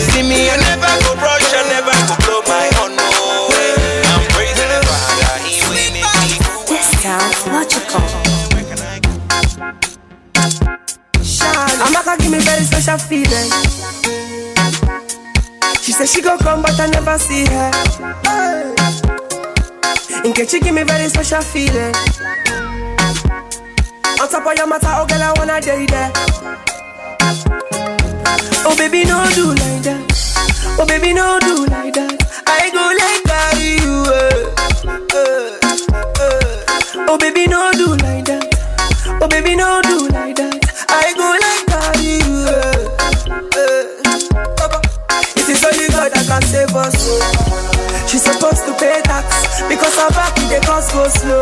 [0.08, 2.96] See me, I never go rush, I never go blow my horn.
[2.96, 3.04] No.
[3.52, 8.08] I'm praising the Father, He will make me This sounds logical.
[11.84, 14.55] Amaka give me very special feeling.
[15.82, 17.72] She said she gon' come, but I never see her.
[18.24, 18.74] Hey.
[20.26, 21.94] Nkechi give me very special feeling.
[24.20, 26.12] On top of your matter, oh girl, I wanna day there.
[28.66, 30.02] Oh baby, no do like that.
[30.80, 32.44] Oh baby, no do like that.
[32.48, 34.04] I go like that you.
[34.10, 34.50] Uh,
[35.14, 35.60] uh,
[36.20, 37.08] uh.
[37.08, 39.20] Oh baby, no do like that.
[39.22, 40.58] Oh baby, no do like that.
[40.90, 41.55] I go like
[46.64, 46.96] us.
[48.10, 51.42] She's supposed to pay tax because her back in the cost go slow.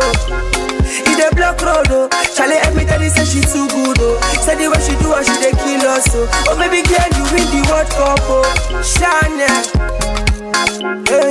[1.06, 2.08] In the block road, oh.
[2.34, 4.18] Charlie everybody say she too good, oh.
[4.42, 6.26] Say the way she do her, she dey kill us, oh.
[6.50, 8.42] Oh baby girl, you win the World Cup, oh.
[8.82, 9.62] Chanel.
[11.06, 11.30] Eh.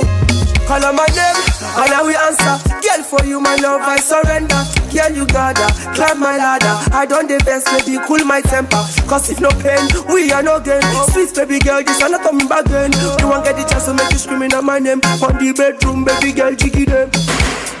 [0.66, 1.38] call on my name,
[1.76, 2.56] and I will answer.
[2.94, 4.54] Girl, for you, my love, I surrender.
[4.92, 6.94] Girl, you gotta climb my ladder.
[6.94, 8.86] I don't the best, baby, cool my temper.
[9.08, 9.82] Cause if no pain,
[10.14, 10.82] we are no gain.
[11.10, 12.92] Sweet baby girl, this are not coming back again.
[13.18, 15.00] You won't get the chance to make you screaming on my name.
[15.22, 17.10] On the bedroom, baby girl, jiggy them.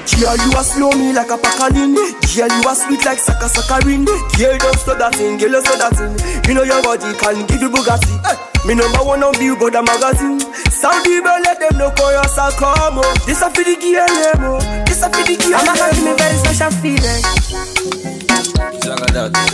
[0.04, 1.94] Girl, you are slow me like a packalin.
[1.96, 4.04] Girl, you are sweet like saka sakarin.
[4.38, 6.14] Girl, don't stop that thing, girl, don't stop that thing.
[6.48, 8.14] You know your body can give you Bugatti.
[8.22, 8.36] Hey,
[8.68, 10.38] me number one on Billboard magazine.
[10.70, 13.14] Saudi bell, let them know for your come on.
[13.26, 14.60] This a for the girl, them, oh.
[14.86, 15.56] This a for the girl.
[15.56, 17.22] I'm gonna give me very special feeling.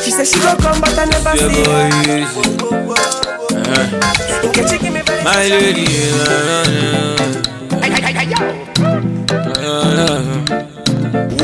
[0.05, 2.21] She said she gon' come, but I never Yeah, see boy, her.
[2.21, 2.43] easy.
[3.55, 4.51] Uh-huh.
[4.51, 5.87] Nkechi give me very My lady,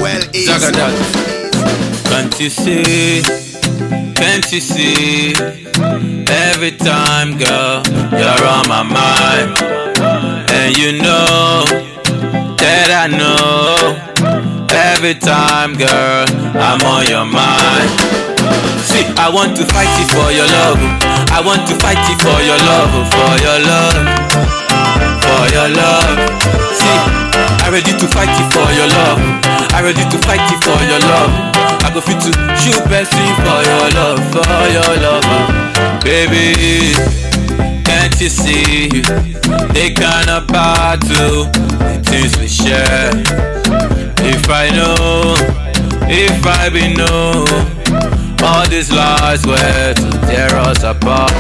[0.01, 0.94] well, Zagadat.
[2.09, 3.23] Can't you see?
[4.14, 5.35] Can't you see?
[6.28, 7.82] Every time, girl,
[8.12, 9.59] you're on my mind,
[10.51, 11.64] and you know
[12.59, 14.02] that I know.
[14.70, 17.90] Every time, girl, I'm on your mind.
[18.82, 20.78] See, I want to fight it for your love.
[21.31, 23.97] I want to fight it for your love, for your love,
[25.23, 26.35] for your love.
[27.66, 29.18] I ready to fight it for your love.
[29.74, 31.34] I ready to fight it for your love.
[31.82, 35.26] I go fit to shoot person for your love, for your love,
[36.06, 36.94] baby.
[37.82, 38.86] Can't you see
[39.74, 41.51] the kind of battle
[41.82, 43.10] the things we share?
[44.22, 45.34] If I know,
[46.06, 47.51] if I be know,
[48.47, 51.34] all these lies were to tear us apart.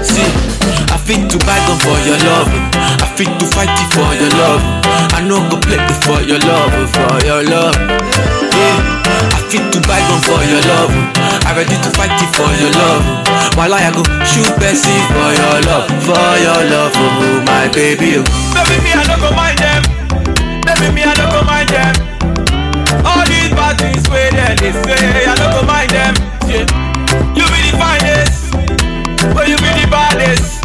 [0.00, 0.24] See,
[0.88, 2.48] I fit to gun for your love.
[2.72, 4.87] I fit to fight it for your love.
[5.18, 7.74] I know go play it for your love, for your love.
[7.74, 9.02] Yeah,
[9.34, 10.94] I fit to buy gun for your love.
[11.42, 13.02] I ready to fight it for your love.
[13.58, 18.22] While I go shoot Bessie for your love, for your love, oh my baby.
[18.22, 18.24] Oh.
[18.54, 19.82] Baby, me, I don't go mind them.
[20.62, 21.94] Baby, me, I don't go mind them.
[23.02, 26.14] All these bad things where they say, I don't go mind them.
[26.46, 26.62] Yeah.
[27.34, 28.54] You be the finest,
[29.34, 30.57] but you be the baddest.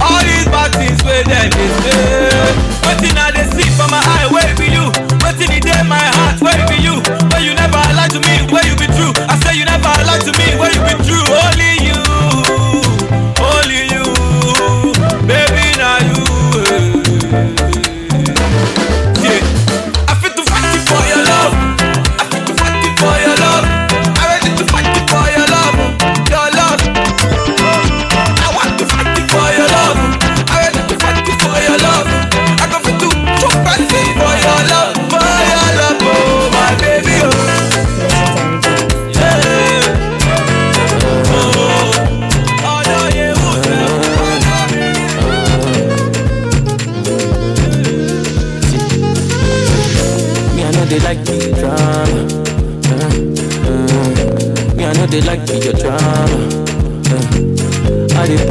[0.00, 2.40] All these bad things where they they say,
[2.88, 4.88] waiting I they see from my eye, where be you?
[5.22, 7.00] Waiting in there my heart, where be you?
[7.30, 9.12] Where you never lied to me, where you be true?
[9.28, 11.24] I say you never lied to me, where you be true?
[11.28, 12.00] Only you,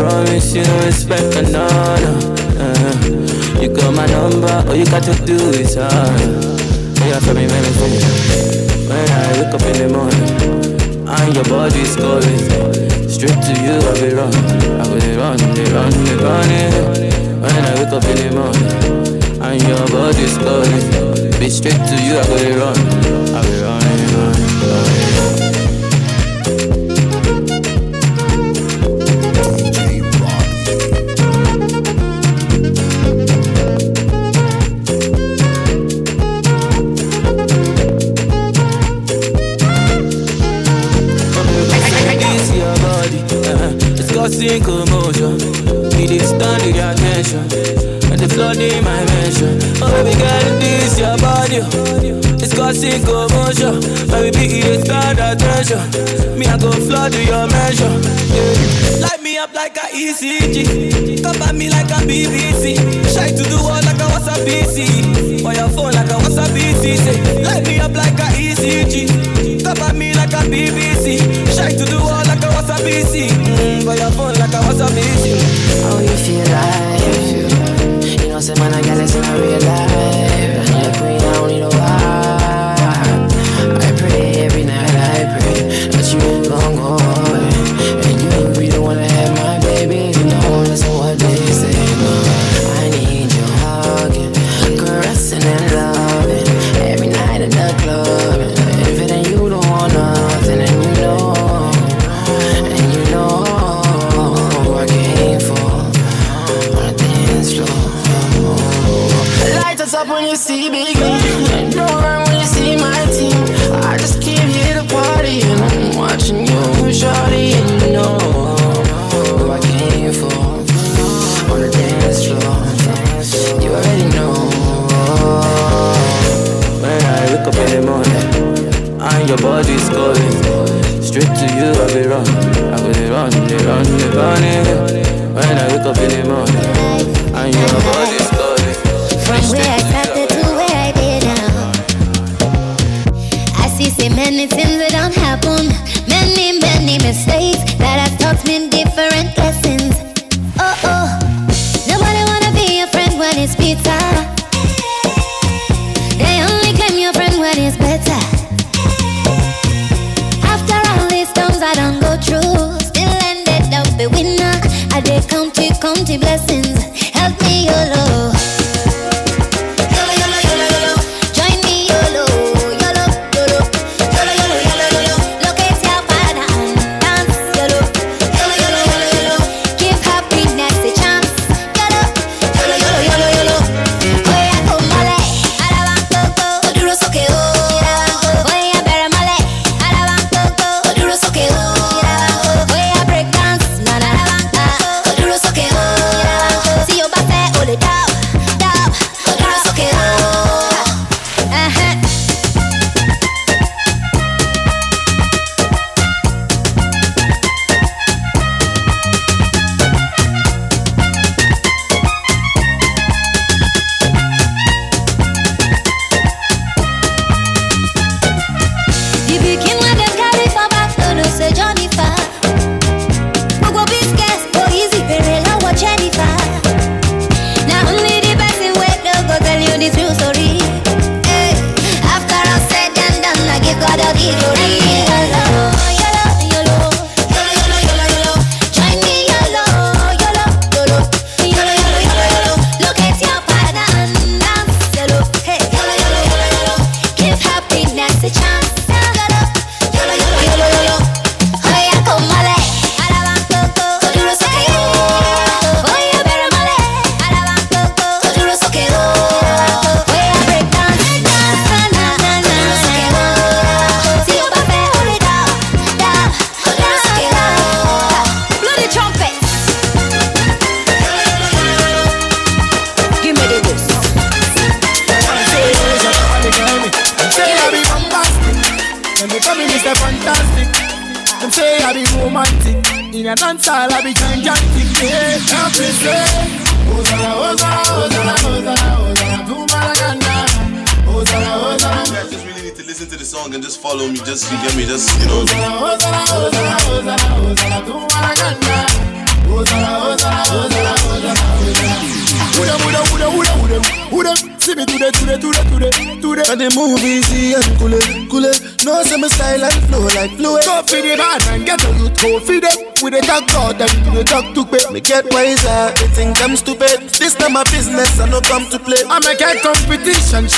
[0.09, 2.15] promise you no respect another.
[2.57, 5.89] Uh, you got my number, all you got to do is uh,
[7.05, 7.59] yeah, for me, me.
[8.89, 10.29] When I wake up in the morning,
[11.05, 12.41] and your body's calling,
[13.07, 14.33] straight to you, I be run,
[14.79, 16.49] I go they run, they run, they run.
[17.41, 18.69] When I wake up in the morning,
[19.45, 20.85] and your body's calling,
[21.39, 22.77] be straight to you, I go they run,
[23.35, 23.78] I be running,
[52.79, 53.75] Sink of motion
[54.07, 55.83] Baby, be the star attention
[56.39, 57.91] Me, I go flood to your measure
[58.31, 59.03] yeah.
[59.03, 63.83] Light me up like a ECG Cover me like a BBC Shy to the world
[63.83, 67.67] like I was a PC On your phone like I was a PC Say, light
[67.67, 71.19] me up like a ECG Cover me like a BBC
[71.51, 74.63] Shy to the world like I was a PC mm, On your phone like I
[74.63, 75.35] was a PC
[75.83, 78.23] How you feel like?
[78.23, 79.68] You know, say man, I got this in my real life.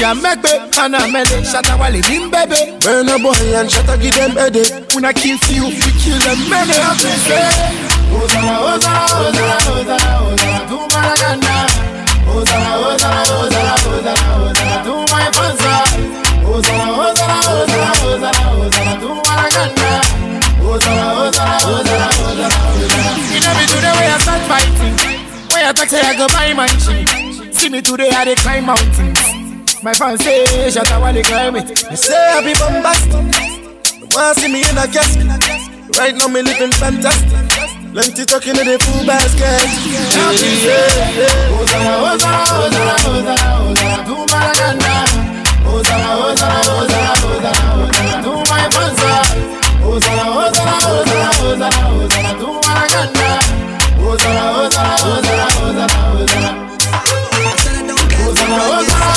[0.02, 1.46] can make babe and I'm ready.
[1.46, 2.74] Shatta Wale him baby.
[2.82, 4.74] Burna Boy and shatta give them headache.
[4.98, 7.46] When I kill you, we kill them many of them say.
[8.10, 11.54] Ozara, Ozara, Ozara, Ozara, Ozara, do Maraganda.
[12.34, 15.74] Ozara, Ozara, Ozara, Ozara, Ozara, do my panza.
[16.50, 19.92] Ozara, Ozara, Ozara, Ozara, Ozara, do Maraganda.
[20.66, 23.14] Ozara, Ozara, Ozara, Ozara, Ozara.
[23.30, 24.96] You know me today where I start fighting.
[25.54, 27.54] Where I talk say I go buy my shit.
[27.54, 29.41] See me today I dey climb mountains.
[29.84, 31.66] My fancy shot I want to climb it.
[31.66, 33.18] They say I be bombastic.
[33.98, 35.26] You want see me in a casket?
[35.98, 37.34] Right now me living fantastic.
[37.90, 39.66] Plenty me talk the full basket.
[40.14, 40.86] Now she say,
[41.58, 43.42] Ozara, Ozara, Ozara, Ozara,
[43.74, 44.94] Ozara, do Maraganda.
[45.66, 49.10] Ozara, Ozara, Ozara, Ozara, Ozara, do my fancy.
[49.82, 53.34] Ozara, Ozara, Ozara, Ozara, Ozara, do Maraganda.
[53.98, 55.90] Ozara, Ozara, Ozara, Ozara,
[56.22, 56.41] Ozara.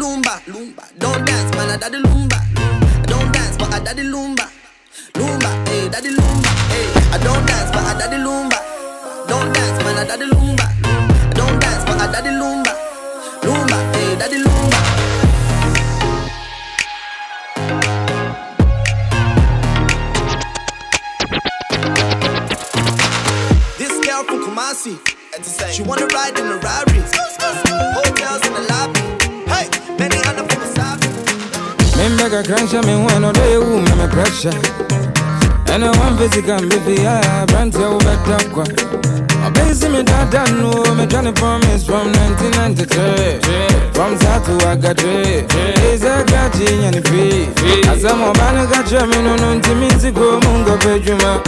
[0.00, 0.40] Lumba.
[0.46, 0.84] Lumba.
[0.98, 2.38] Don't dance, man, I daddy Lumba.
[2.56, 4.48] I don't dance, but I daddy Lumba.
[5.12, 6.48] Lumba, hey, daddy Lumba.
[6.72, 8.58] Hey, I don't dance, but I daddy Lumba.
[9.28, 10.64] Don't dance, man, I daddy Lumba.
[10.64, 12.72] I don't dance, but I daddy Lumba.
[13.42, 14.80] Lumba, hey, daddy Lumba.
[23.76, 24.96] This girl from Kumasi,
[25.70, 27.02] she wanna ride in a Rari.
[28.00, 29.19] Hotels in the lobby.
[29.98, 31.08] Many other from Wasabi.
[31.96, 34.56] Me make a crunch, me when no day who me pressure.
[35.70, 38.40] And I want physical, baby, I brand you better.
[39.40, 43.94] I base me that I know, me trying to promise from 1993.
[43.94, 45.46] From South to Agadre,
[45.86, 47.46] is a gachi and free.
[47.88, 51.38] As I'm a man, I got you, me no no intimate go mungo bedroom.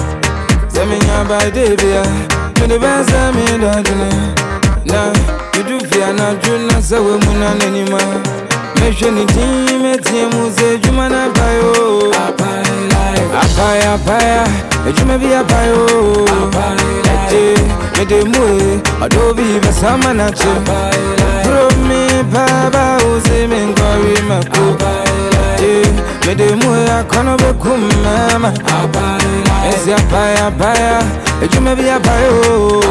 [0.71, 1.75] Send me your by day.
[1.75, 8.53] Me the best, I mean, that Now, do fear not, you not so woman anymore.
[8.83, 12.11] mehwɛ ne din mɛteɛ mu sɛ adwuma no abae o
[13.43, 14.45] apae apae a
[14.89, 16.25] adwuma bi apae o
[17.15, 17.43] ɛgye
[17.97, 20.53] mede mu e ɔdɔ bi bɛsa ma no akye
[21.45, 22.01] bro me
[22.33, 24.65] paaba wo se menkɔre mako
[26.27, 28.51] mede mu e akɔnɔ bɛkum mama
[29.71, 32.83] ɛsi apae apae a edwuma bi abae o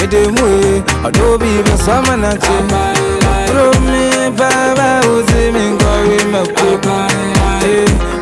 [0.00, 2.56] mede mu e ɔdɔ obi bɛsɔ ama nakye
[3.46, 6.68] toro me baaba wodze me nkɔwe mako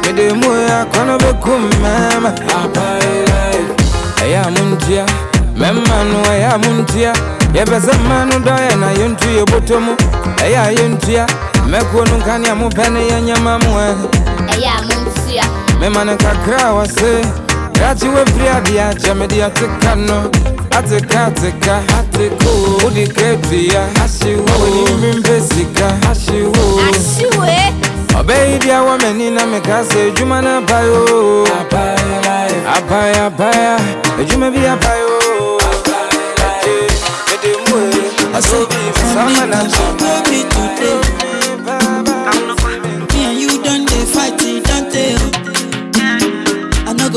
[0.05, 2.31] mede mu e akɔno bɛku mmaama
[4.23, 5.05] ɛyɛ a montua
[5.61, 7.13] mɛma no ɛyɛ a montua
[7.55, 9.93] yɛpɛ sɛ mma no dɔyɛ na yɛntu yɛbɔtɔ mu.
[10.45, 11.25] Ɛyɛ a yɛntua
[11.71, 13.89] mɛkuo no nkanea mopɛ ne yɛnyɛma mu ɛ
[14.53, 15.45] ɛyɛ a montua
[15.81, 17.48] mema no kakra wɔ se
[17.81, 20.31] yaciwe viriadi yajamedi yateka no.
[20.71, 22.51] Ateka ateka ateko
[22.87, 26.65] udikebiya hashiwo wenimbembesika hashiwo
[28.19, 31.01] ɔbɛyidia wɔmani na meka sɛ adwuma no abayo
[32.77, 33.77] abae abaya.
[34.21, 35.09] Adwuma bi abayo.
[38.37, 38.59] Ɔsɛ
[39.13, 39.59] sama na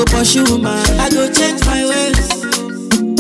[0.06, 2.30] go pursue man, I go change my ways.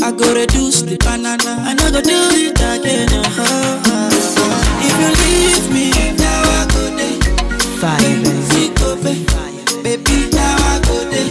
[0.01, 3.09] I go reduce the banana, I no go do it again.
[3.13, 4.09] uh-huh.
[4.81, 7.21] If you leave me, now I go there.
[7.77, 8.01] Fire,
[8.97, 9.25] baby.
[9.83, 11.29] Baby, now I go there.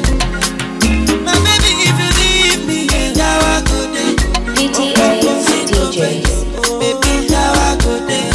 [1.26, 2.86] My baby, if you leave me,
[3.18, 4.14] now I go there.
[4.54, 6.30] DTA's DJs.
[6.78, 8.30] Baby, now I go there.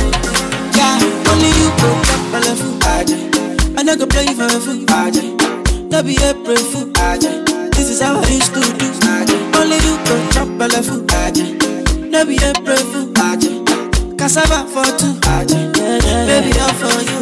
[0.75, 3.15] Yeah, only you go chop belle food, aje.
[3.77, 5.23] I no go play for a fool, aje.
[5.89, 6.84] No be April fool, aje.
[7.13, 8.87] This is how I used to do.
[9.59, 11.05] Only you go chop belle food.
[12.11, 13.51] No be April fool, aje.
[14.17, 15.13] Cassava for two.
[16.27, 17.14] Baby, all for you,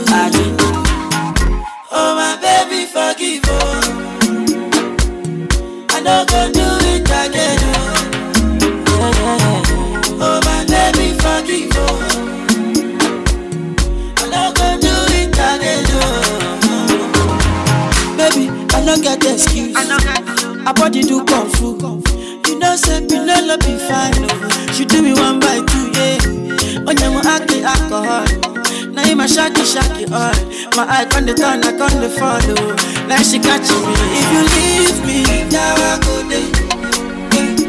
[29.43, 30.31] Now you my shaky shaky all.
[30.71, 32.75] My eye on the turn, I on the follow.
[33.11, 33.91] Now she catching me.
[34.15, 35.19] If you leave me,
[35.51, 36.47] now I go there.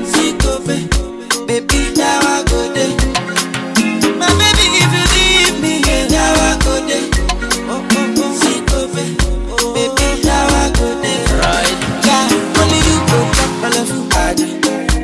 [0.06, 0.86] See, go, baby.
[1.50, 2.94] Baby, now I go there.
[4.14, 5.82] My baby, if you leave me,
[6.14, 7.10] now I go there.
[7.66, 9.18] Oh, oh, oh, see, go, baby.
[9.74, 11.26] Baby, now I go there.
[11.42, 11.74] Right.
[12.06, 12.30] Yeah,
[12.62, 13.18] only you go
[13.82, 14.46] food, aja.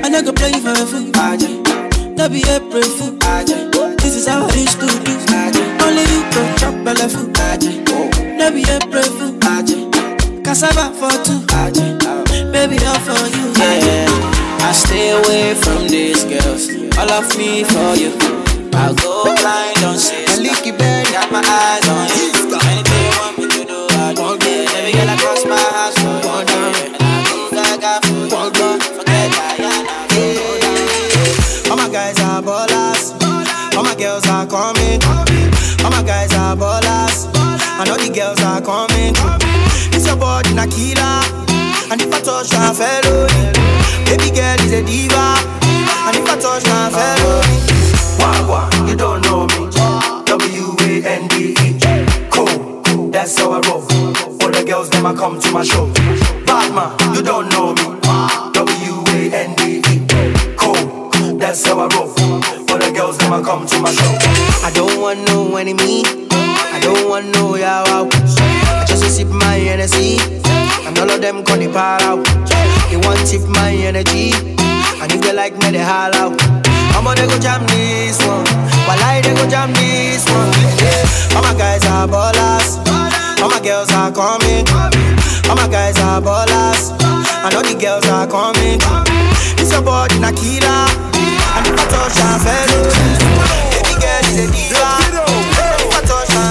[0.06, 1.50] I play for a fool, aja.
[2.14, 2.82] No be April
[17.20, 18.19] Of me for you.
[84.20, 84.64] Coming.
[85.48, 86.92] All my guys are ballers.
[87.44, 88.78] And all the girls are coming.
[89.56, 90.84] This your body na killer.
[91.56, 92.84] And if I touch her fellow,
[93.72, 94.92] baby girl is a diva.
[95.80, 96.50] If I touch her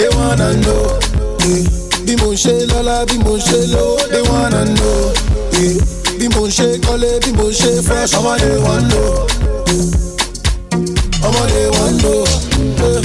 [0.00, 0.96] They wanna know
[1.44, 1.64] eh,
[2.06, 5.12] bí mo ṣe lọ́lá bí mo ṣe lò they wanna know
[5.60, 5.76] eh,
[6.18, 9.04] bí mo ṣe kọ́lé bí mo ṣe fresh ọmọdé wọn lò
[11.30, 12.16] ọmọdé wọn lò.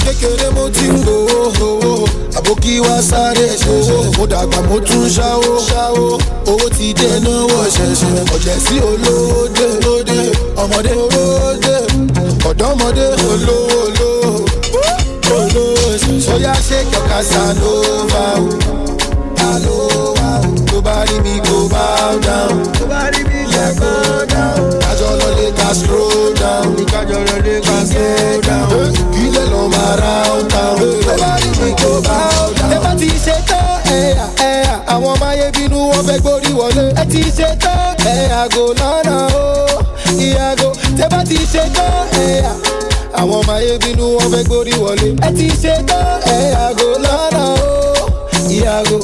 [0.04, 1.38] Kékeré mo ti ń gbowó
[1.68, 1.92] owó
[2.38, 5.52] àbókí wá sáré ṣòwò mo dàgbà mo tún ṣáwó.
[6.50, 8.26] Owó ti dé náwó ṣẹ̀ṣẹ̀.
[8.34, 10.18] Ọ̀jẹ̀ sí olówó dé lóde
[10.62, 11.22] ọmọdé owó
[11.64, 11.76] dé
[12.50, 13.80] ọ̀dọ́mọdé olówó
[15.36, 16.78] olówó yá ṣe
[17.62, 17.74] o?
[18.22, 18.46] O?
[20.70, 21.56] Tó bá rí mi kó
[22.26, 23.90] down tó bá rí mi kó
[24.32, 25.08] down kájọ
[25.58, 25.68] ká
[26.40, 26.66] down
[29.14, 32.72] kílẹ̀ lọ máa ra ọ̀tá o tó bá rí mi kó bow down.
[32.74, 36.84] ẹ bá ti ṣe tán ẹ̀yà ẹ̀yà àwọn ọmọ ayé bínú wọn fẹ́ gbórí wọlé
[37.02, 39.46] ẹ ti ṣe tán ẹ̀yà gò lọ́nà o
[40.26, 41.94] ìyàgò tẹ bá ti ṣe tán
[42.26, 42.50] ẹ̀yà
[43.20, 47.42] àwọn ọmọ ayé bínú wọn fẹ́ gbórí wọlé ẹ ti ṣe tán ẹ̀yà gò lọ́nà
[47.68, 47.72] o
[48.56, 48.98] ìyàgò.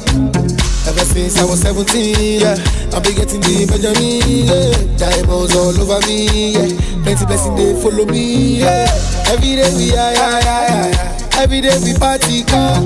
[0.88, 2.54] Ever since I was 17, yeah,
[2.92, 4.18] I've been getting the Benjamin,
[4.50, 4.98] yeah.
[4.98, 6.68] Diamonds all over me, yeah.
[7.06, 8.86] Plenty blessing they follow me, yeah.
[9.30, 11.42] Every day we high, high, high, high.
[11.42, 12.82] Every day we party, car.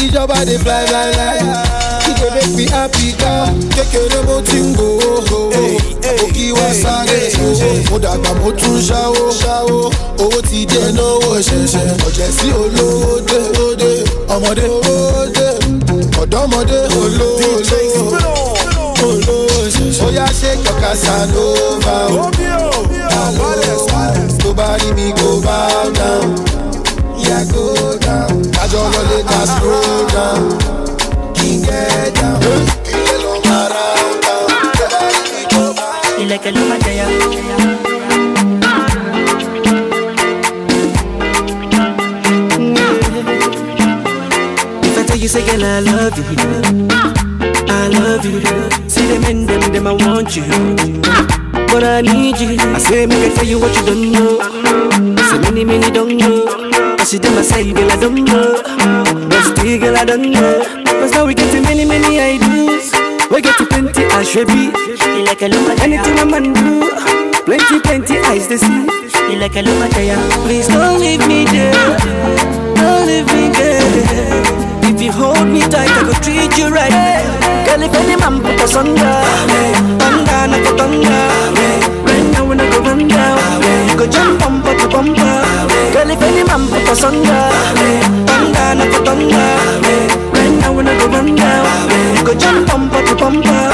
[0.00, 1.38] Ìjọba dey fly, fly, fly.
[2.20, 3.48] Dey make me happy, car.
[3.72, 5.48] Kékeré mo ti ń gbowó,
[6.24, 7.90] òkì wá sáré ṣòwò.
[7.90, 9.88] Mo dàgbà mo tún ṣáwó.
[10.20, 11.96] Owó ti dé náwó ṣẹ̀ṣẹ̀.
[12.04, 13.40] Ọ̀jẹ̀ sí olówó dé.
[14.28, 15.48] Ọmọdé owó dé
[16.22, 17.50] ọ̀dọ́mọdé olówó
[19.08, 19.36] olówó.
[20.04, 22.24] Ó yá ṣe kọ̀ọ̀kan sanova o
[24.42, 26.26] tó bá rí mi kó bow down.
[27.26, 27.62] Yẹ kó
[28.06, 28.32] down.
[28.56, 30.42] Kájọ lọlé ká slow down.
[31.36, 34.34] Kí n get down kílẹ̀ lọ máa ra ọ̀tá
[34.78, 36.20] tó bá rí mi kó bow down.
[36.22, 37.06] ilẹ̀kẹ̀ ló máa jẹyà.
[45.20, 46.24] You, say, girl, I love you,
[46.90, 47.12] ah.
[47.68, 48.40] I love you.
[48.88, 50.44] See them in them, them, I want you.
[51.68, 52.56] But I need you.
[52.58, 54.40] I say, make I tell you what you don't know.
[55.28, 56.46] Say, many, many don't know.
[56.98, 58.62] I see them, I say, girl, I don't know.
[59.28, 60.64] But still, girl, I don't know.
[60.86, 62.92] Cause now we get to many, many ideas.
[63.30, 64.72] We get to plenty, I should be.
[65.24, 65.46] Like a
[65.82, 66.90] Anything a man do.
[67.44, 68.86] Plenty, plenty eyes to see.
[69.10, 69.62] Feel like a
[70.44, 71.98] Please don't leave me there.
[72.76, 74.69] Don't leave me there.
[75.00, 76.92] If you hold me tight, I go treat you right.
[77.64, 81.24] Girl, if any man put us under, under, not go thunder.
[82.04, 85.40] Right now when I go run down, you go jump bumper to bumper.
[85.96, 87.32] Girl, if any man put us under,
[88.28, 89.48] under, not go thunder.
[90.36, 93.72] Right now when I go run down, you go jump bumper to bumper.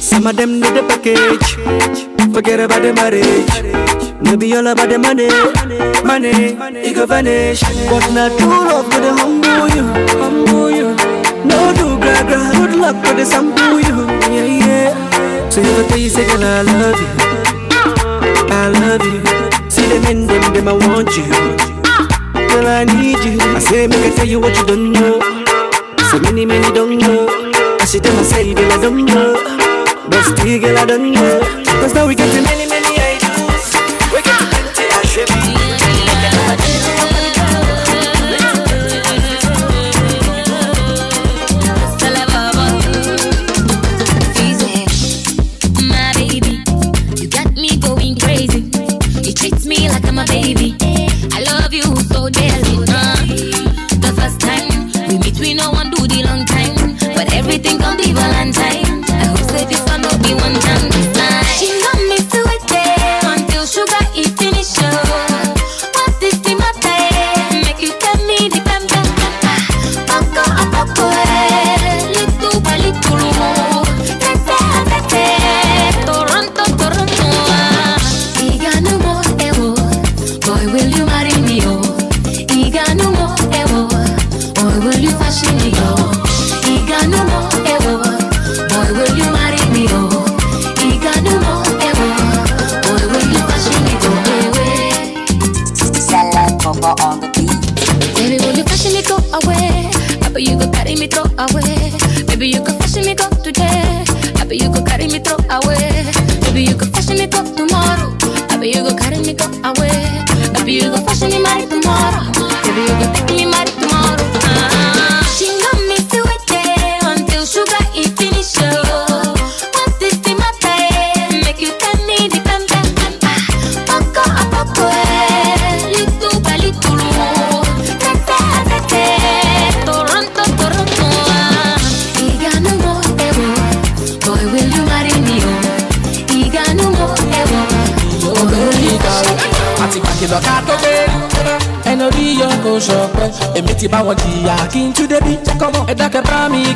[0.00, 2.32] Some of them need the package.
[2.32, 4.09] Forget about the marriage.
[4.22, 5.28] No be all about the money.
[6.04, 6.56] Money,
[6.86, 7.60] it go vanish.
[7.88, 9.84] But not true love to the humble you.
[10.20, 10.88] Humble you.
[11.44, 12.52] No do gra gra.
[12.54, 14.06] Good luck to the sample you.
[14.30, 15.50] Yeah, yeah.
[15.50, 17.10] So if I tell you, say, girl, I love you.
[18.52, 19.70] I love you.
[19.70, 21.26] See them in them, them, I want you.
[22.48, 23.40] Girl, I need you.
[23.40, 25.20] I say, make I tell you what you don't know.
[26.10, 27.26] So many, many don't know.
[27.80, 29.34] I see them, I say, girl, I don't know.
[30.08, 31.40] But still, girl, I don't know.
[31.80, 32.79] Cause now we get to many, many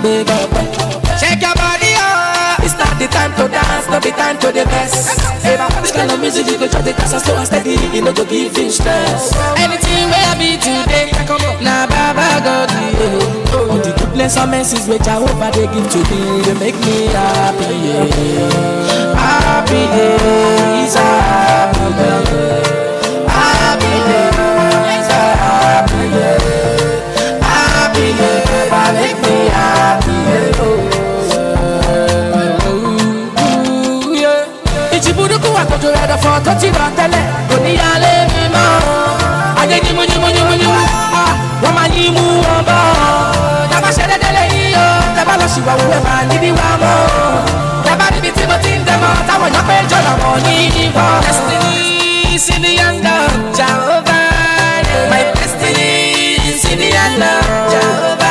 [0.05, 0.53] big up.
[1.17, 2.61] Shake your body up.
[2.61, 5.17] It's not the time to dance, not the time to the best.
[5.41, 7.81] Hey, man, this kind of music you go try to dance slow and steady.
[7.97, 9.33] You know go give in stress.
[9.57, 11.09] Anything where I be today,
[11.65, 13.73] now Baba God yeah.
[13.73, 17.09] All the goodness and mercies which I Jehovah they give to me, they make me
[17.09, 17.73] happy.
[17.89, 19.17] Yeah.
[19.17, 22.84] Happy days, happy days.
[36.15, 37.55] ẹ̀fọ́ tó ti rọ̀ tẹ́lẹ̀ kò
[38.33, 38.69] mi mọ́.
[39.61, 40.03] Ajé ni mo
[41.63, 42.81] wọ́n máa ní mú wọn bọ̀.
[43.71, 44.87] Tábà ṣe dédé lè yí lọ
[45.55, 46.97] ṣìwà òwe máa níbi wá mọ́.
[47.87, 51.15] Tábà níbi tí mo ti ń dẹmọ táwọn èèyàn pé jọ̀nà mọ̀ ní ìbọn.
[51.27, 51.75] Destiny
[52.35, 54.83] is in the hand of Jehovah.
[55.11, 55.91] My destiny
[56.51, 58.24] is in the hand of Jehovah.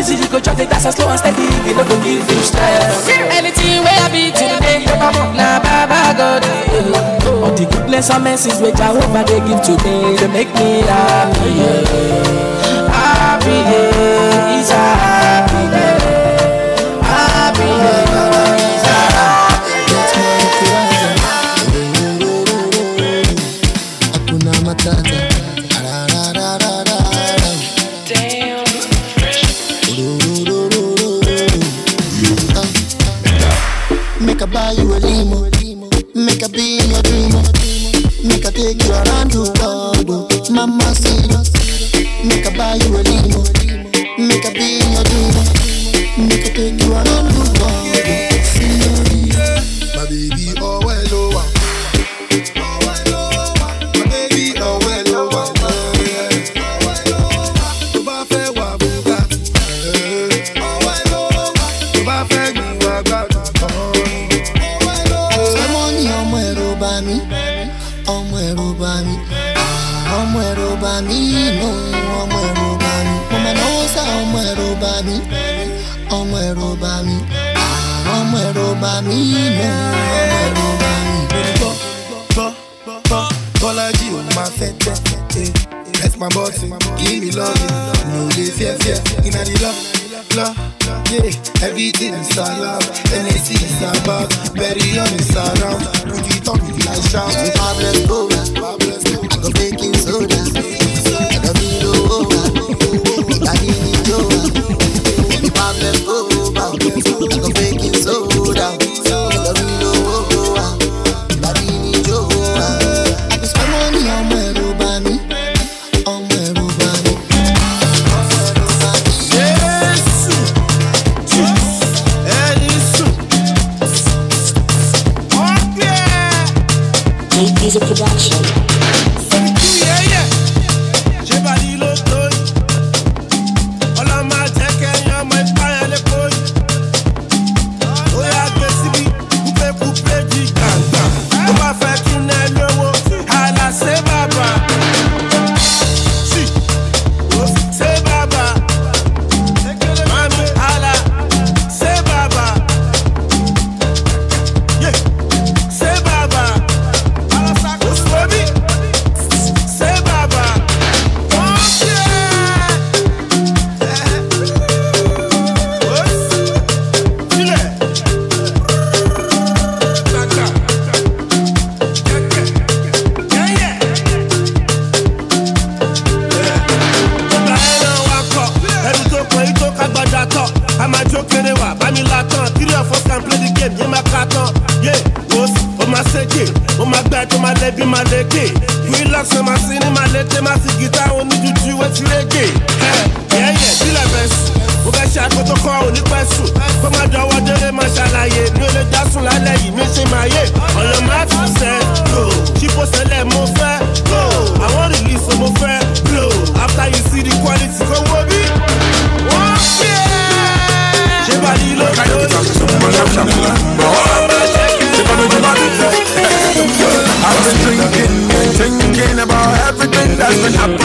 [0.00, 1.44] busy, you go chop the dance slow and steady.
[1.64, 3.08] We no go give you stress.
[3.36, 4.88] Anything where I be today,
[5.36, 6.44] na Baba God.
[7.44, 12.69] All the goodness and mercies which Jehovah they give to me, they make me happy.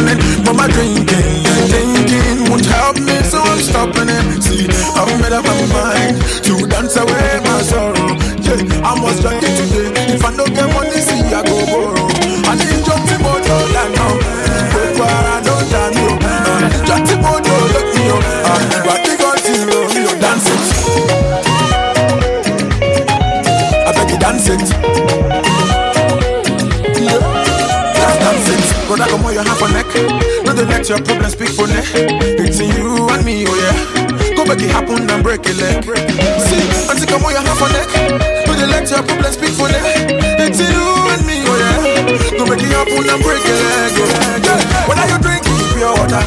[0.06, 0.44] Happening.
[0.44, 4.44] But my drinking and thinking won't help me, so I'm stopping it.
[4.44, 5.85] See, I've made up my mind
[30.86, 31.82] let your problem speak for me.
[32.46, 34.36] It's you and me, oh yeah.
[34.38, 35.82] Go back, it happen and break a leg.
[35.82, 37.90] See, auntie, come on, you have a neck.
[38.46, 39.82] No, they let your problem speak for me.
[40.46, 42.38] It's you and me, oh yeah.
[42.38, 43.98] Go make it happen and break a leg.
[43.98, 44.46] Yeah.
[44.46, 44.86] Yeah.
[44.86, 45.42] Whether you drink
[45.74, 46.22] pure water,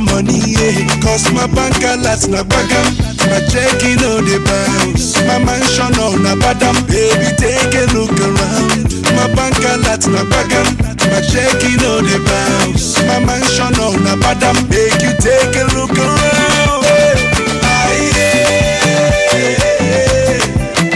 [0.00, 1.00] must money, yeah.
[1.00, 2.86] Cause my bank alerts na bagam.
[3.30, 5.16] My checking on the bounce.
[5.26, 6.76] My mansion oh, on a badam.
[6.86, 8.92] Baby, take a look around.
[9.16, 10.66] My bank alerts na bagam.
[11.10, 12.98] My checking on the bounce.
[13.06, 14.56] My mansion oh, on a badam.
[14.68, 16.84] Make you take a look around.
[16.84, 17.16] Eh.
[17.64, 18.66] Aye, yeah.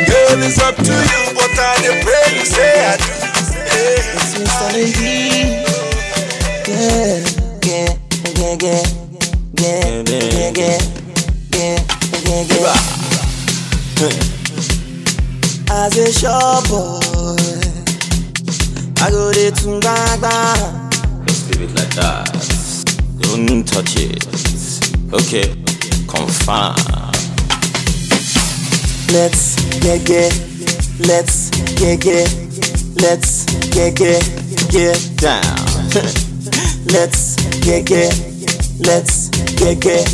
[0.08, 3.12] Girl, it's up to you, but I pray you say I do.
[3.64, 4.16] Eh.
[4.16, 4.68] It's Mr.
[4.74, 5.18] Lady.
[6.70, 7.29] Yeah, yeah,
[15.70, 16.98] As a shop boy,
[19.00, 20.20] I go there to bang
[21.20, 22.26] Let's leave it like that.
[23.20, 24.26] Don't touch it.
[25.12, 25.54] Okay,
[26.08, 26.74] confirm.
[29.12, 30.32] Let's get get,
[31.06, 32.28] let's get get,
[33.00, 34.24] let's get get,
[34.70, 35.56] get down.
[36.86, 38.29] let's get get,
[38.80, 40.06] let's get get,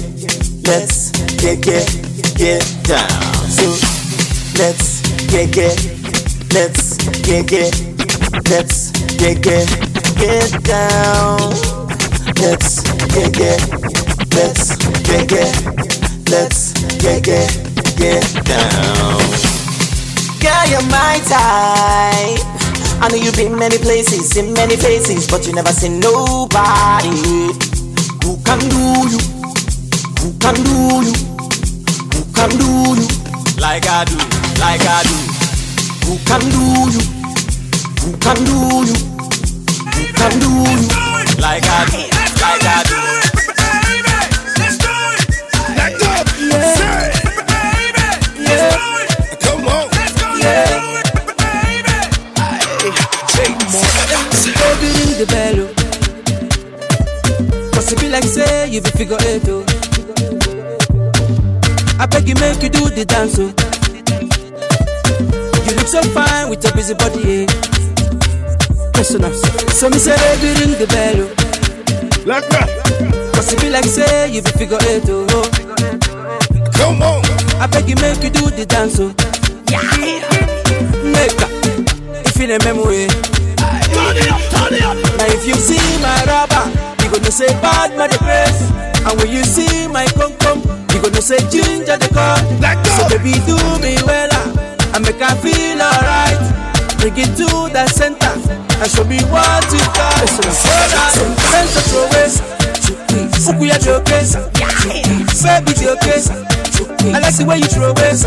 [0.66, 1.86] let's get get,
[2.36, 3.32] get down.
[3.48, 3.68] So
[4.58, 5.76] let's get get,
[6.52, 7.72] let's get get,
[8.50, 9.68] let's get get,
[10.16, 11.38] get down.
[12.40, 12.82] Let's
[13.14, 13.60] get get,
[14.34, 17.50] let's get get, let's get get,
[17.96, 19.20] get down.
[20.40, 22.42] Girl, you're my type.
[22.98, 27.75] I know you've been many places, in many faces, but you never seen nobody
[28.26, 28.82] who can do
[29.12, 29.18] you,
[30.18, 31.14] who can do you,
[32.12, 33.06] who can do you
[33.60, 34.16] like I do,
[34.60, 35.14] like I do.
[36.06, 37.00] Who can do you?
[38.02, 38.96] Who can do you?
[39.94, 40.86] Who can do you?
[41.40, 41.98] Like I do,
[42.42, 42.96] like I do.
[54.58, 55.66] Baby, ring the bell, oh.
[55.66, 55.75] Cause it
[58.06, 59.64] be like say you be figure eight, oh.
[61.98, 63.50] I beg you make you do the dance, oh.
[65.66, 67.42] You look so fine with your busy body.
[67.42, 67.46] Eh.
[68.96, 69.32] Listen up.
[69.74, 71.30] So me say, baby, ring the bell, oh.
[72.26, 72.68] Like that.
[73.34, 75.26] Cause it be like say you be figure eight, oh.
[76.74, 77.22] Come on.
[77.60, 79.10] I beg you make you do the dance, oh.
[79.70, 79.82] Yeah.
[81.02, 81.50] Make up.
[82.26, 82.84] If you remember.
[82.86, 84.96] Turn it up, turn it up.
[85.18, 86.85] Now if you see my rubber, you
[87.18, 88.60] gonna say bad man the grace.
[89.08, 90.60] And when you see my come come,
[90.92, 92.36] you gonna say ginger the car.
[92.96, 96.36] So baby do me well ah, and make I feel alright.
[97.00, 100.28] Bring it to the center and show me what you got.
[100.28, 100.44] So
[101.40, 102.08] sense of throw
[103.46, 106.04] Fuku ya joke, baby joke.
[107.14, 108.20] I like the way you throw it.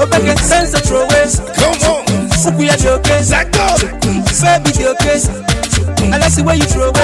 [0.00, 1.06] Oh, and sense of throw
[1.54, 2.02] Come on.
[2.42, 3.04] Fuku ya joke,
[4.42, 5.53] baby joke.
[5.86, 6.94] I like the way you throw it.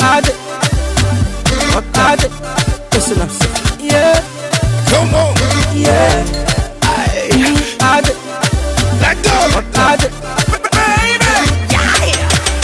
[0.00, 0.36] Add it.
[1.94, 2.32] Add it.
[2.92, 3.30] Listen up.
[3.80, 4.20] Yeah.
[4.90, 5.34] Come on.
[5.74, 6.24] Yeah.
[7.80, 8.16] Add it.
[9.00, 9.36] Let go.
[9.74, 10.12] Add it.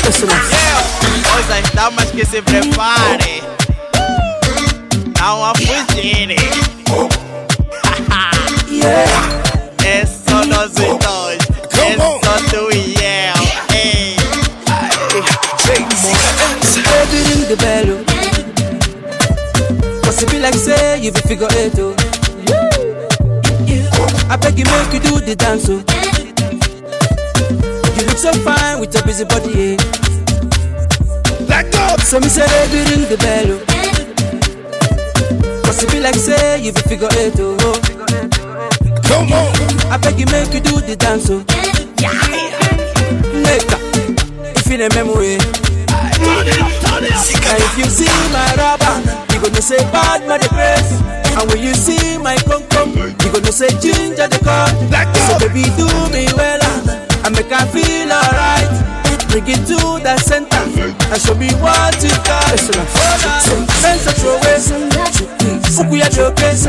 [0.04, 0.36] Listen up.
[1.24, 3.42] Moça, está mais que se prepare.
[5.14, 6.34] Dá uma fugida.
[9.84, 11.38] É só nós dois.
[11.72, 12.91] É só tu e
[17.12, 18.00] Baby ring the bell oh.
[20.04, 21.92] Cause it be like say you be figure eight oh.
[24.30, 25.84] I beg you make you do the dance oh.
[27.96, 29.76] You look so fine with your busy body eh.
[31.48, 31.96] Let go.
[32.02, 33.60] So me say baby ring the bell oh.
[35.64, 37.56] Cause it be like say you be figure eight oh.
[39.04, 39.52] Come on.
[39.92, 41.44] I beg you make you do the dance oh.
[43.44, 43.76] Nigga,
[44.56, 45.38] if you remember way.
[46.22, 48.94] And if you see my rubber,
[49.32, 50.92] you gonna say bad man the grace.
[51.36, 54.68] And when you see my come, you gonna say ginger the car.
[55.26, 56.62] So baby do me well
[57.24, 59.01] and make I feel alright.
[59.32, 62.52] Bring it to the center and show me what you got.
[63.80, 64.36] Sense of throw
[65.72, 66.60] Fuku ya joke, baby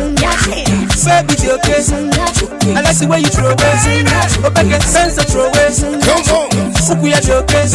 [1.43, 1.59] joke.
[1.67, 3.59] I like the way you throw it.
[3.59, 6.71] Oh, back and sense of throw on.
[6.87, 7.67] Fuku ya joke, baby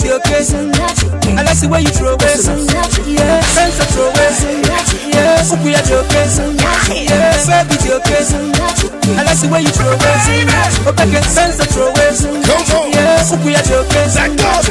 [0.00, 0.24] joke.
[0.24, 2.48] I like the way you throw it.
[3.04, 4.08] Yeah, sense of throw
[5.12, 6.08] Yeah, fuku ya joke.
[6.96, 8.08] Yeah, baby joke.
[9.04, 10.00] I like the way you throw it.
[10.88, 11.92] Oh, back and sense of throw
[13.34, 13.42] on.
[13.42, 13.88] Yeah, fuku ya joke.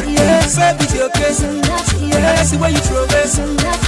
[0.08, 1.12] Yeah, baby joke.
[2.16, 3.83] I like the way you throw it.